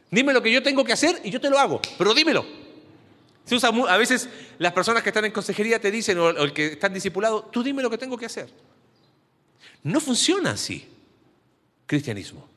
[0.09, 2.58] Dime lo que yo tengo que hacer y yo te lo hago, pero dímelo.
[3.63, 7.49] A veces las personas que están en consejería te dicen, o el que están discipulado,
[7.51, 8.49] tú dime lo que tengo que hacer.
[9.83, 10.87] No funciona así,
[11.85, 12.47] cristianismo.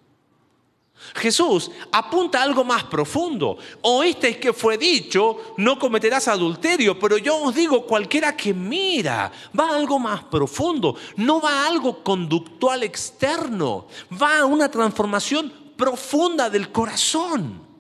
[1.15, 3.59] Jesús apunta a algo más profundo.
[3.83, 9.71] Oísteis que fue dicho, no cometerás adulterio, pero yo os digo, cualquiera que mira, va
[9.71, 13.89] a algo más profundo, no va a algo conductual externo,
[14.21, 17.72] va a una transformación profunda del corazón.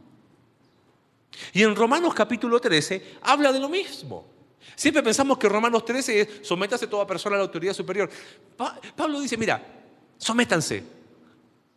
[1.52, 4.26] Y en Romanos capítulo 13 habla de lo mismo.
[4.74, 8.10] Siempre pensamos que Romanos 13 es sométase toda persona a la autoridad superior.
[8.96, 9.62] Pablo dice, mira,
[10.16, 10.82] sométanse,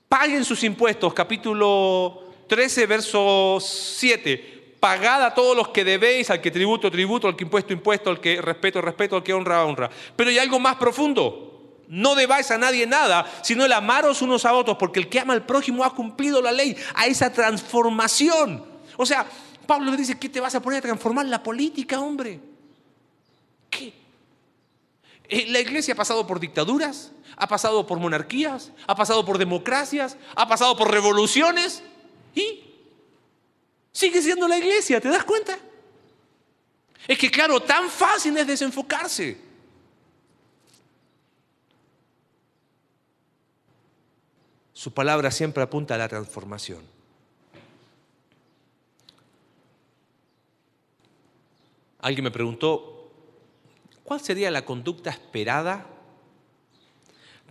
[0.07, 4.77] paguen sus impuestos, capítulo 13, verso 7.
[4.79, 8.19] Pagad a todos los que debéis, al que tributo, tributo, al que impuesto, impuesto, al
[8.19, 9.89] que respeto, respeto, al que honra, honra.
[10.15, 11.81] Pero hay algo más profundo.
[11.87, 15.33] No debáis a nadie nada, sino el amaros unos a otros, porque el que ama
[15.33, 18.63] al prójimo ha cumplido la ley, a esa transformación.
[18.97, 19.25] O sea,
[19.65, 22.39] Pablo le dice, ¿qué te vas a poner a transformar la política, hombre?
[23.69, 23.93] ¿Qué?
[25.27, 30.17] Eh, la iglesia ha pasado por dictaduras, ha pasado por monarquías, ha pasado por democracias,
[30.35, 31.81] ha pasado por revoluciones
[32.33, 32.63] y
[33.91, 35.57] sigue siendo la iglesia, ¿te das cuenta?
[37.07, 39.45] Es que claro, tan fácil es desenfocarse.
[44.73, 46.94] Su palabra siempre apunta a la transformación.
[52.05, 53.09] Alguien me preguntó,
[54.03, 55.87] ¿cuál sería la conducta esperada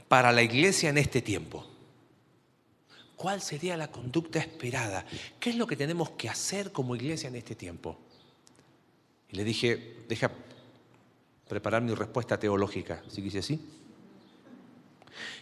[0.07, 1.67] para la iglesia en este tiempo?
[3.17, 5.05] ¿Cuál sería la conducta esperada?
[5.41, 7.99] ¿Qué es lo que tenemos que hacer como iglesia en este tiempo?
[9.29, 10.31] Y le dije, deja
[11.49, 13.03] preparar mi respuesta teológica.
[13.09, 13.61] ¿Sí que así?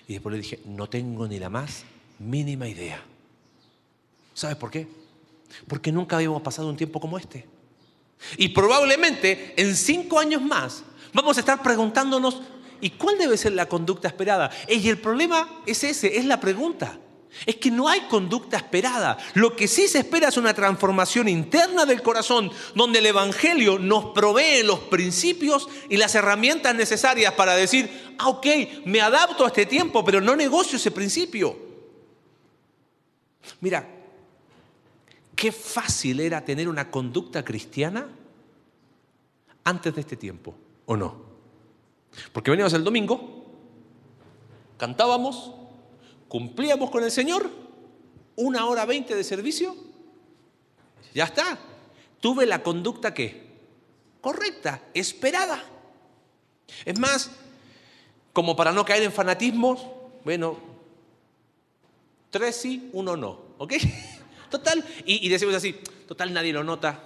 [0.09, 1.85] Y después le dije, no tengo ni la más
[2.19, 3.05] mínima idea.
[4.33, 4.89] ¿Sabes por qué?
[5.69, 7.52] Porque nunca habíamos pasado un tiempo como este.
[8.37, 12.41] Y probablemente en cinco años más vamos a estar preguntándonos,
[12.81, 14.51] ¿y cuál debe ser la conducta esperada?
[14.69, 16.99] Y el problema es ese, es la pregunta.
[17.47, 19.17] Es que no hay conducta esperada.
[19.35, 24.07] Lo que sí se espera es una transformación interna del corazón, donde el Evangelio nos
[24.07, 28.47] provee los principios y las herramientas necesarias para decir, ah, ok,
[28.85, 31.57] me adapto a este tiempo, pero no negocio ese principio.
[33.61, 33.89] Mira,
[35.43, 38.07] qué fácil era tener una conducta cristiana
[39.65, 40.55] antes de este tiempo,
[40.87, 41.17] ¿o no?
[42.33, 43.45] Porque veníamos el domingo,
[44.77, 45.53] cantábamos,
[46.29, 47.51] cumplíamos con el Señor,
[48.37, 49.75] una hora veinte de servicio,
[51.13, 51.59] ya está.
[52.21, 53.51] Tuve la conducta que
[54.21, 55.61] correcta, esperada.
[56.85, 57.33] Es más,
[58.33, 59.85] como para no caer en fanatismos,
[60.25, 60.57] bueno,
[62.31, 63.73] tres sí, uno no, ¿ok?
[64.53, 65.73] Total, y, decimos así,
[66.07, 67.05] total nadie lo nota,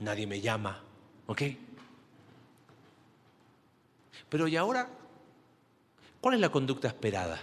[0.00, 0.78] nadie me llama,
[1.26, 1.42] ¿ok?
[4.28, 4.86] Pero ¿y ahora?
[6.20, 7.40] ¿Cuál es la conducta esperada?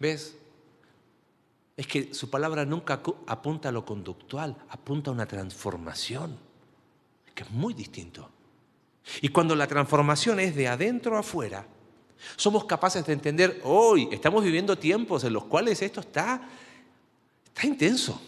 [0.00, 0.36] ¿Ves?
[1.76, 6.36] Es que su palabra nunca apunta a lo conductual, apunta a una transformación,
[7.36, 8.28] que es muy distinto.
[9.20, 11.68] Y cuando la transformación es de adentro a afuera,
[12.34, 16.48] somos capaces de entender, hoy estamos viviendo tiempos en los cuales esto está
[17.56, 18.20] está intenso.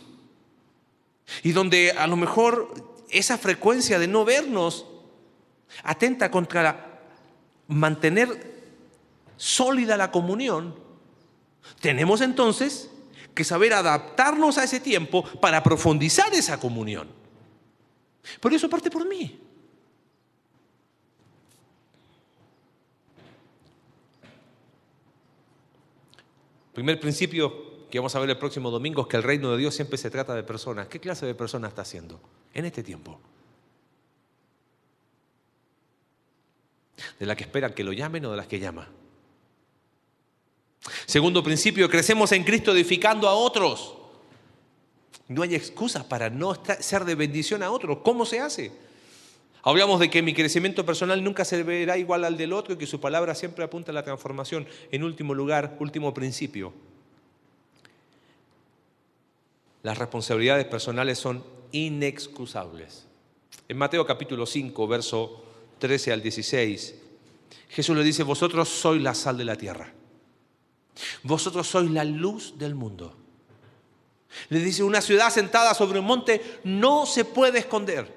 [1.43, 2.73] Y donde a lo mejor
[3.11, 4.87] esa frecuencia de no vernos
[5.83, 7.03] atenta contra
[7.67, 8.57] mantener
[9.37, 10.75] sólida la comunión,
[11.81, 12.91] tenemos entonces
[13.35, 17.09] que saber adaptarnos a ese tiempo para profundizar esa comunión.
[18.41, 19.39] Por eso parte por mí.
[26.73, 29.75] Primer principio que vamos a ver el próximo domingo es que el reino de Dios
[29.75, 30.89] siempre se trata de personas.
[30.89, 32.21] ¿Qué clase de personas está haciendo
[32.53, 33.19] en este tiempo?
[37.19, 38.89] ¿De la que esperan que lo llamen o de las que llama?
[41.07, 43.95] Segundo principio, crecemos en Cristo edificando a otros.
[45.29, 47.99] No hay excusas para no ser de bendición a otros.
[48.03, 48.73] ¿Cómo se hace?
[49.63, 52.87] Hablamos de que mi crecimiento personal nunca se verá igual al del otro y que
[52.87, 54.67] su palabra siempre apunta a la transformación.
[54.91, 56.73] En último lugar, último principio,
[59.83, 63.07] las responsabilidades personales son inexcusables.
[63.69, 65.45] En Mateo capítulo 5, verso
[65.79, 66.95] 13 al 16,
[67.69, 69.93] Jesús le dice, vosotros sois la sal de la tierra.
[71.23, 73.15] Vosotros sois la luz del mundo.
[74.49, 78.17] Le dice, una ciudad sentada sobre un monte no se puede esconder.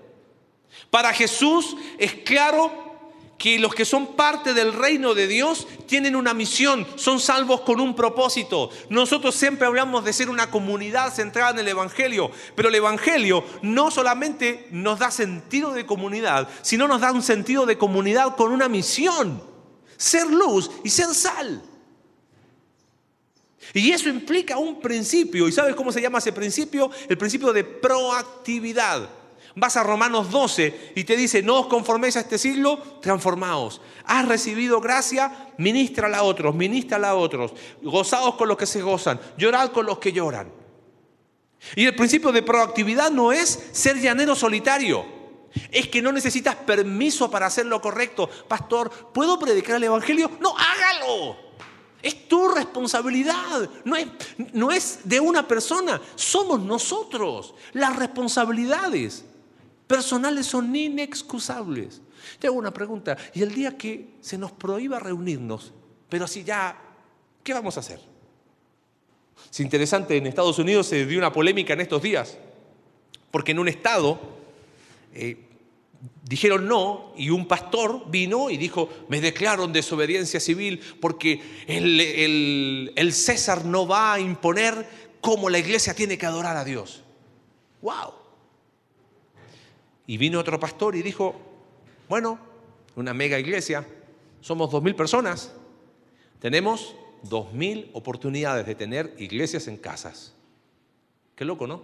[0.90, 2.91] Para Jesús es claro
[3.42, 7.80] que los que son parte del reino de Dios tienen una misión, son salvos con
[7.80, 8.70] un propósito.
[8.90, 13.90] Nosotros siempre hablamos de ser una comunidad centrada en el Evangelio, pero el Evangelio no
[13.90, 18.70] solamente nos da sentido de comunidad, sino nos da un sentido de comunidad con una
[18.70, 19.42] misión,
[19.98, 21.64] ser luz y ser sal.
[23.74, 26.92] Y eso implica un principio, ¿y sabes cómo se llama ese principio?
[27.10, 29.21] El principio de proactividad.
[29.56, 33.82] Vas a Romanos 12 y te dice, no os conforméis a este siglo, transformaos.
[34.06, 37.54] Has recibido gracia, ministrala a otros, ministrala a otros.
[37.82, 40.52] Gozaos con los que se gozan, llorad con los que lloran.
[41.76, 45.06] Y el principio de proactividad no es ser llanero solitario.
[45.70, 48.30] Es que no necesitas permiso para hacer lo correcto.
[48.48, 50.32] Pastor, ¿puedo predicar el Evangelio?
[50.40, 51.36] No, hágalo.
[52.02, 54.08] Es tu responsabilidad, no es,
[54.54, 57.54] no es, de una persona, somos nosotros.
[57.74, 59.26] Las responsabilidades
[59.92, 62.02] personales son inexcusables.
[62.40, 65.74] Te hago una pregunta, y el día que se nos prohíba reunirnos,
[66.08, 66.80] pero si ya,
[67.44, 68.00] ¿qué vamos a hacer?
[69.52, 72.38] Es interesante, en Estados Unidos se dio una polémica en estos días,
[73.32, 74.18] porque en un estado
[75.14, 75.38] eh,
[76.24, 83.12] dijeron no y un pastor vino y dijo, me declaro en desobediencia civil porque el
[83.14, 84.88] César no va a imponer
[85.20, 87.04] cómo la iglesia tiene que adorar a Dios.
[87.82, 88.21] ¡Wow!
[90.12, 91.34] Y vino otro pastor y dijo,
[92.10, 92.38] bueno,
[92.98, 93.88] una mega iglesia,
[94.42, 95.54] somos dos mil personas,
[96.42, 100.34] tenemos dos mil oportunidades de tener iglesias en casas.
[101.34, 101.82] Qué loco, ¿no?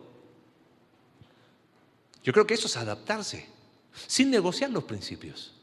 [2.21, 3.45] Yo creo que eso es adaptarse,
[4.07, 5.53] sin negociar los principios.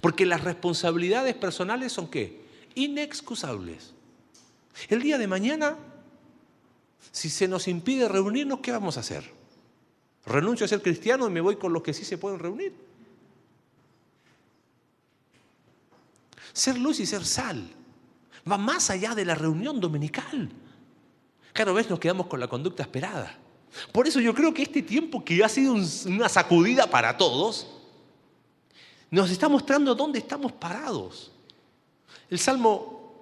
[0.00, 2.40] Porque las responsabilidades personales son qué?
[2.76, 3.94] Inexcusables.
[4.88, 5.76] El día de mañana,
[7.10, 9.37] si se nos impide reunirnos, ¿qué vamos a hacer?
[10.28, 12.74] Renuncio a ser cristiano y me voy con los que sí se pueden reunir.
[16.52, 17.70] Ser luz y ser sal
[18.50, 20.50] va más allá de la reunión dominical.
[21.54, 23.38] Claro, ves, nos quedamos con la conducta esperada.
[23.90, 25.74] Por eso yo creo que este tiempo que ha sido
[26.06, 27.66] una sacudida para todos,
[29.10, 31.32] nos está mostrando dónde estamos parados.
[32.28, 33.14] El Salmo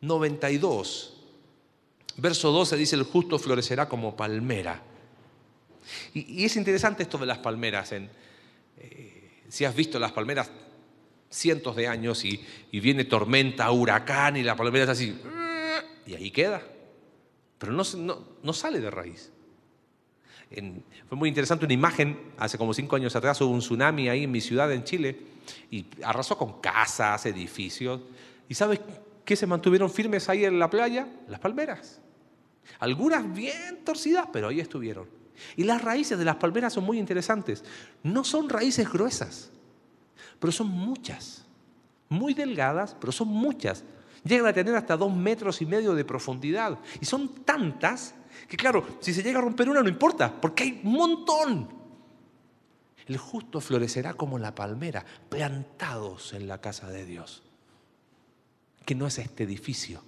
[0.00, 1.14] 92,
[2.18, 4.89] verso 12 dice, el justo florecerá como palmera
[6.14, 7.92] y, es interesante esto de las palmeras.
[7.92, 10.50] Eh, si has visto las palmeras
[11.30, 15.16] cientos de años y, viene tormenta, huracán y la palmera es así,
[16.06, 16.62] y ahí queda.
[17.58, 17.84] Pero no,
[18.42, 19.30] no, sale de raíz.
[21.08, 24.30] fue muy interesante una imagen, hace como cinco años atrás hubo un tsunami ahí en
[24.30, 25.18] mi ciudad, en Chile,
[25.70, 28.00] y arrasó con casas, edificios.
[28.48, 28.80] ¿Y sabes
[29.24, 31.06] qué se mantuvieron firmes ahí en la playa?
[31.28, 32.00] Las palmeras.
[32.78, 35.19] Algunas bien torcidas, pero ahí estuvieron.
[35.56, 37.64] Y las raíces de las palmeras son muy interesantes.
[38.02, 39.50] No son raíces gruesas,
[40.38, 41.44] pero son muchas.
[42.08, 43.84] Muy delgadas, pero son muchas.
[44.24, 46.78] Llegan a tener hasta dos metros y medio de profundidad.
[47.00, 48.14] Y son tantas
[48.48, 51.68] que, claro, si se llega a romper una no importa, porque hay un montón.
[53.06, 57.42] El justo florecerá como la palmera, plantados en la casa de Dios,
[58.84, 60.02] que no es este edificio.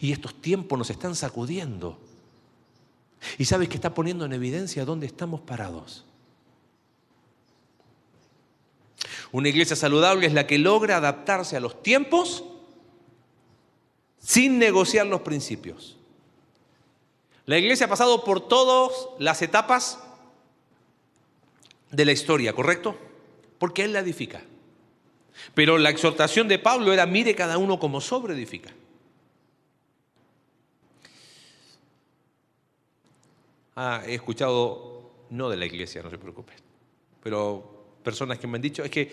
[0.00, 1.98] Y estos tiempos nos están sacudiendo.
[3.38, 6.04] Y sabes que está poniendo en evidencia dónde estamos parados.
[9.30, 12.44] Una iglesia saludable es la que logra adaptarse a los tiempos
[14.18, 15.96] sin negociar los principios.
[17.46, 19.98] La iglesia ha pasado por todas las etapas
[21.90, 22.96] de la historia, ¿correcto?
[23.58, 24.42] Porque Él la edifica.
[25.54, 28.70] Pero la exhortación de Pablo era mire cada uno como sobre edifica.
[33.74, 36.52] Ah, he escuchado, no de la iglesia, no se preocupe,
[37.22, 39.10] pero personas que me han dicho, es que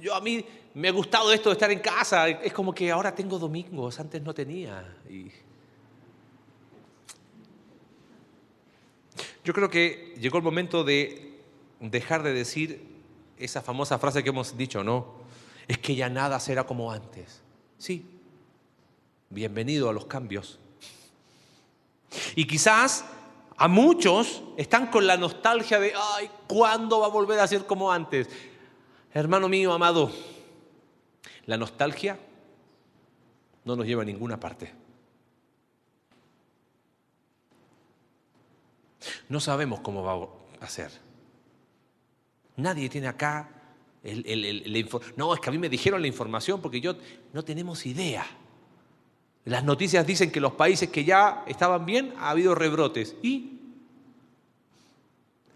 [0.00, 0.44] yo a mí
[0.74, 4.20] me ha gustado esto de estar en casa, es como que ahora tengo domingos, antes
[4.20, 4.96] no tenía.
[9.44, 11.38] Yo creo que llegó el momento de
[11.80, 12.96] dejar de decir
[13.38, 15.14] esa famosa frase que hemos dicho, ¿no?
[15.68, 17.40] Es que ya nada será como antes.
[17.78, 18.04] Sí,
[19.30, 20.58] bienvenido a los cambios.
[22.34, 23.04] Y quizás
[23.56, 27.90] a muchos están con la nostalgia de, ay, ¿cuándo va a volver a ser como
[27.90, 28.28] antes?
[29.12, 30.10] Hermano mío, amado,
[31.46, 32.18] la nostalgia
[33.64, 34.72] no nos lleva a ninguna parte.
[39.28, 40.28] No sabemos cómo va
[40.60, 40.90] a ser.
[42.56, 43.50] Nadie tiene acá
[44.02, 46.94] el, el, No, es que a mí me dijeron la información porque yo
[47.32, 48.26] no tenemos idea.
[49.46, 53.14] Las noticias dicen que los países que ya estaban bien ha habido rebrotes.
[53.22, 53.60] ¿Y?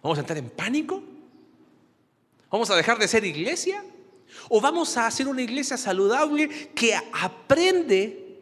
[0.01, 1.03] ¿Vamos a entrar en pánico?
[2.53, 3.85] ¿Vamos a dejar de ser iglesia?
[4.49, 8.39] ¿O vamos a hacer una iglesia saludable que aprende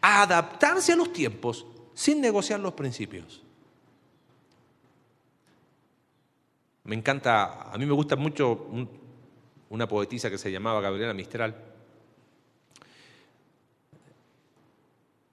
[0.00, 3.42] a adaptarse a los tiempos sin negociar los principios?
[6.84, 8.68] Me encanta, a mí me gusta mucho
[9.68, 11.75] una poetisa que se llamaba Gabriela Mistral.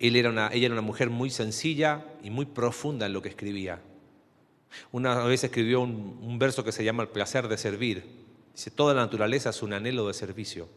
[0.08, 3.82] Ella era una mujer muy sencilla y muy profunda en lo que escribía.
[4.92, 8.24] Una vez escribió un, un verso que se llama El placer de servir.
[8.54, 10.68] Dice, toda la naturaleza es un anhelo de servicio.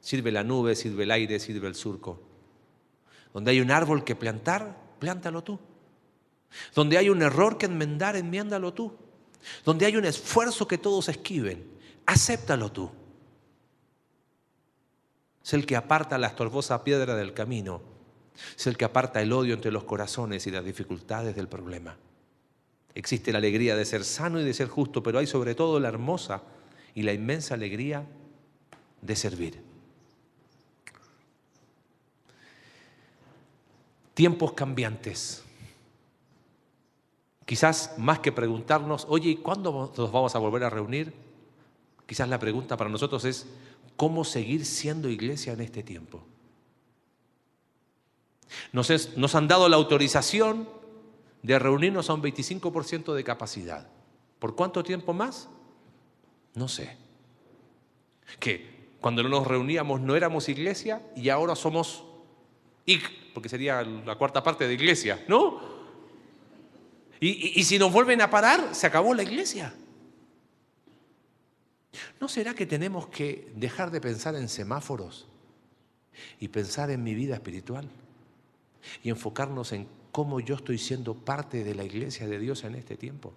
[0.00, 2.20] Sirve la nube, sirve el aire, sirve el surco.
[3.32, 5.58] Donde hay un árbol que plantar, plántalo tú.
[6.74, 8.96] Donde hay un error que enmendar, enmiéndalo tú.
[9.64, 11.66] Donde hay un esfuerzo que todos esquiven,
[12.06, 12.90] acéptalo tú.
[15.44, 17.93] Es el que aparta la estorbosa piedra del camino.
[18.56, 21.96] Es el que aparta el odio entre los corazones y las dificultades del problema.
[22.94, 25.88] Existe la alegría de ser sano y de ser justo, pero hay sobre todo la
[25.88, 26.42] hermosa
[26.94, 28.06] y la inmensa alegría
[29.02, 29.60] de servir.
[34.14, 35.42] Tiempos cambiantes.
[37.44, 41.12] Quizás más que preguntarnos, oye, ¿y cuándo nos vamos a volver a reunir?
[42.06, 43.46] Quizás la pregunta para nosotros es,
[43.96, 46.24] ¿cómo seguir siendo iglesia en este tiempo?
[48.74, 50.68] Nos, nos han dado la autorización
[51.42, 53.88] de reunirnos a un 25% de capacidad.
[54.40, 55.48] ¿Por cuánto tiempo más?
[56.54, 56.96] No sé.
[58.40, 62.04] Que cuando no nos reuníamos no éramos iglesia y ahora somos
[62.84, 65.60] IG, porque sería la cuarta parte de iglesia, ¿no?
[67.20, 69.72] Y, si nos vuelven a parar, se acabó la iglesia.
[72.20, 75.28] ¿No será que tenemos que dejar de pensar en semáforos
[76.40, 77.88] y pensar en mi vida espiritual?
[79.02, 82.96] Y enfocarnos en cómo yo estoy siendo parte de la iglesia de Dios en este
[82.96, 83.32] tiempo.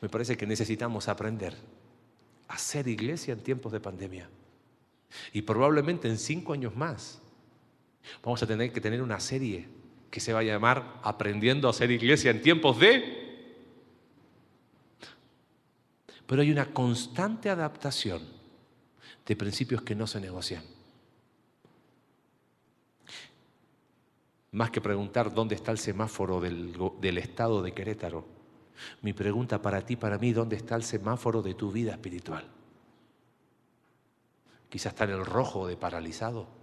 [0.00, 1.56] Me parece que necesitamos aprender
[2.48, 4.28] a ser iglesia en tiempos de pandemia.
[5.32, 7.20] Y probablemente en cinco años más
[8.22, 9.68] vamos a tener que tener una serie
[10.10, 13.20] que se va a llamar Aprendiendo a ser iglesia en tiempos de...
[16.26, 18.22] Pero hay una constante adaptación
[19.26, 20.62] de principios que no se negocian.
[24.52, 28.24] Más que preguntar dónde está el semáforo del, estado de Querétaro,
[29.02, 32.44] mi pregunta para ti, para mí, ¿dónde está el semáforo de tu vida espiritual?
[34.68, 36.62] Quizás está en el rojo de paralizado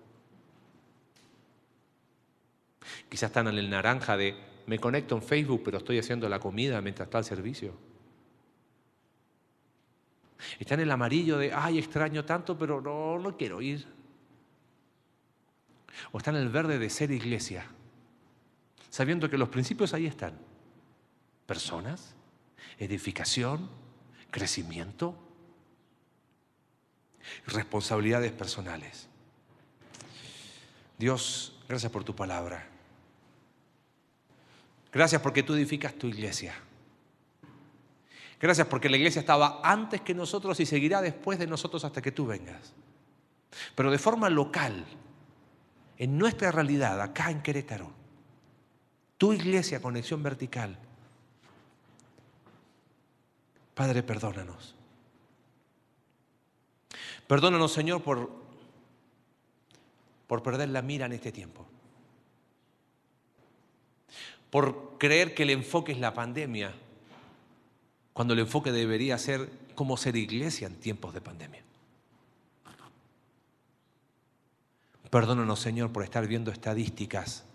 [3.07, 4.35] Quizás están en el naranja de
[4.67, 7.73] me conecto en Facebook, pero estoy haciendo la comida mientras está el servicio.
[10.59, 13.85] Está en el amarillo de, ay, extraño tanto, pero no, no quiero ir.
[16.11, 17.65] O está en el verde de ser iglesia,
[18.89, 20.37] sabiendo que los principios ahí están.
[21.45, 22.15] Personas,
[22.77, 23.69] edificación,
[24.31, 25.15] crecimiento,
[27.47, 29.07] responsabilidades personales.
[30.97, 32.67] Dios, gracias por tu palabra.
[34.91, 36.55] Gracias porque tú edificas tu iglesia.
[38.39, 42.11] Gracias porque la iglesia estaba antes que nosotros y seguirá después de nosotros hasta que
[42.11, 42.73] tú vengas.
[43.75, 44.85] Pero de forma local,
[45.97, 47.98] en nuestra realidad, acá en Querétaro,
[49.19, 50.79] tu iglesia, conexión vertical.
[53.75, 54.73] Padre, perdónanos.
[57.27, 58.31] Perdónanos, Señor, por,
[60.25, 61.67] por perder la mira en este tiempo
[64.49, 66.73] por creer que el enfoque es la pandemia,
[68.13, 71.63] cuando el enfoque debería ser cómo ser iglesia en tiempos de pandemia.
[75.09, 77.45] Perdónanos, Señor, por estar viendo estadísticas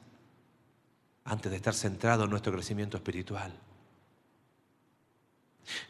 [1.25, 3.53] antes de estar centrado en nuestro crecimiento espiritual.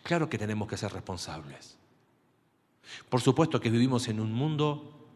[0.03, 1.77] Claro que tenemos que ser responsables.
[3.09, 5.09] Por supuesto que vivimos en un mundo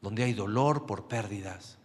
[0.00, 1.78] donde hay dolor por pérdidas,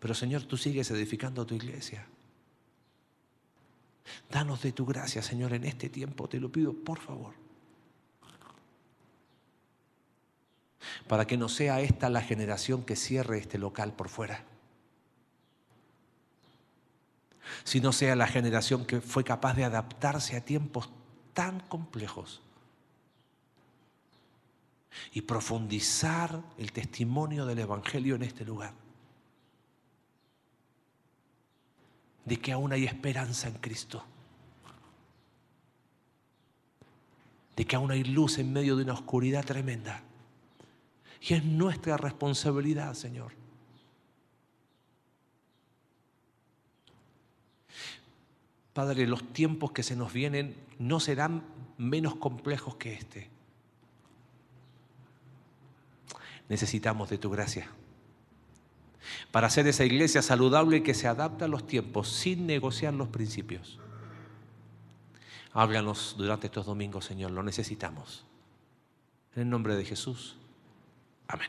[0.00, 2.06] pero Señor, tú sigues edificando tu iglesia.
[4.30, 7.34] Danos de tu gracia, Señor, en este tiempo, te lo pido, por favor.
[11.06, 14.44] Para que no sea esta la generación que cierre este local por fuera,
[17.64, 20.90] sino sea la generación que fue capaz de adaptarse a tiempos
[21.34, 22.42] tan complejos
[25.12, 28.74] y profundizar el testimonio del Evangelio en este lugar.
[32.24, 34.04] de que aún hay esperanza en Cristo.
[37.56, 40.02] De que aún hay luz en medio de una oscuridad tremenda.
[41.20, 43.32] Y es nuestra responsabilidad, Señor.
[48.72, 51.44] Padre, los tiempos que se nos vienen no serán
[51.76, 53.28] menos complejos que este.
[56.48, 57.68] Necesitamos de tu gracia
[59.30, 63.78] para hacer esa iglesia saludable que se adapta a los tiempos sin negociar los principios.
[65.52, 68.24] Háblanos durante estos domingos, Señor, lo necesitamos.
[69.34, 70.36] En el nombre de Jesús.
[71.28, 71.48] Amén.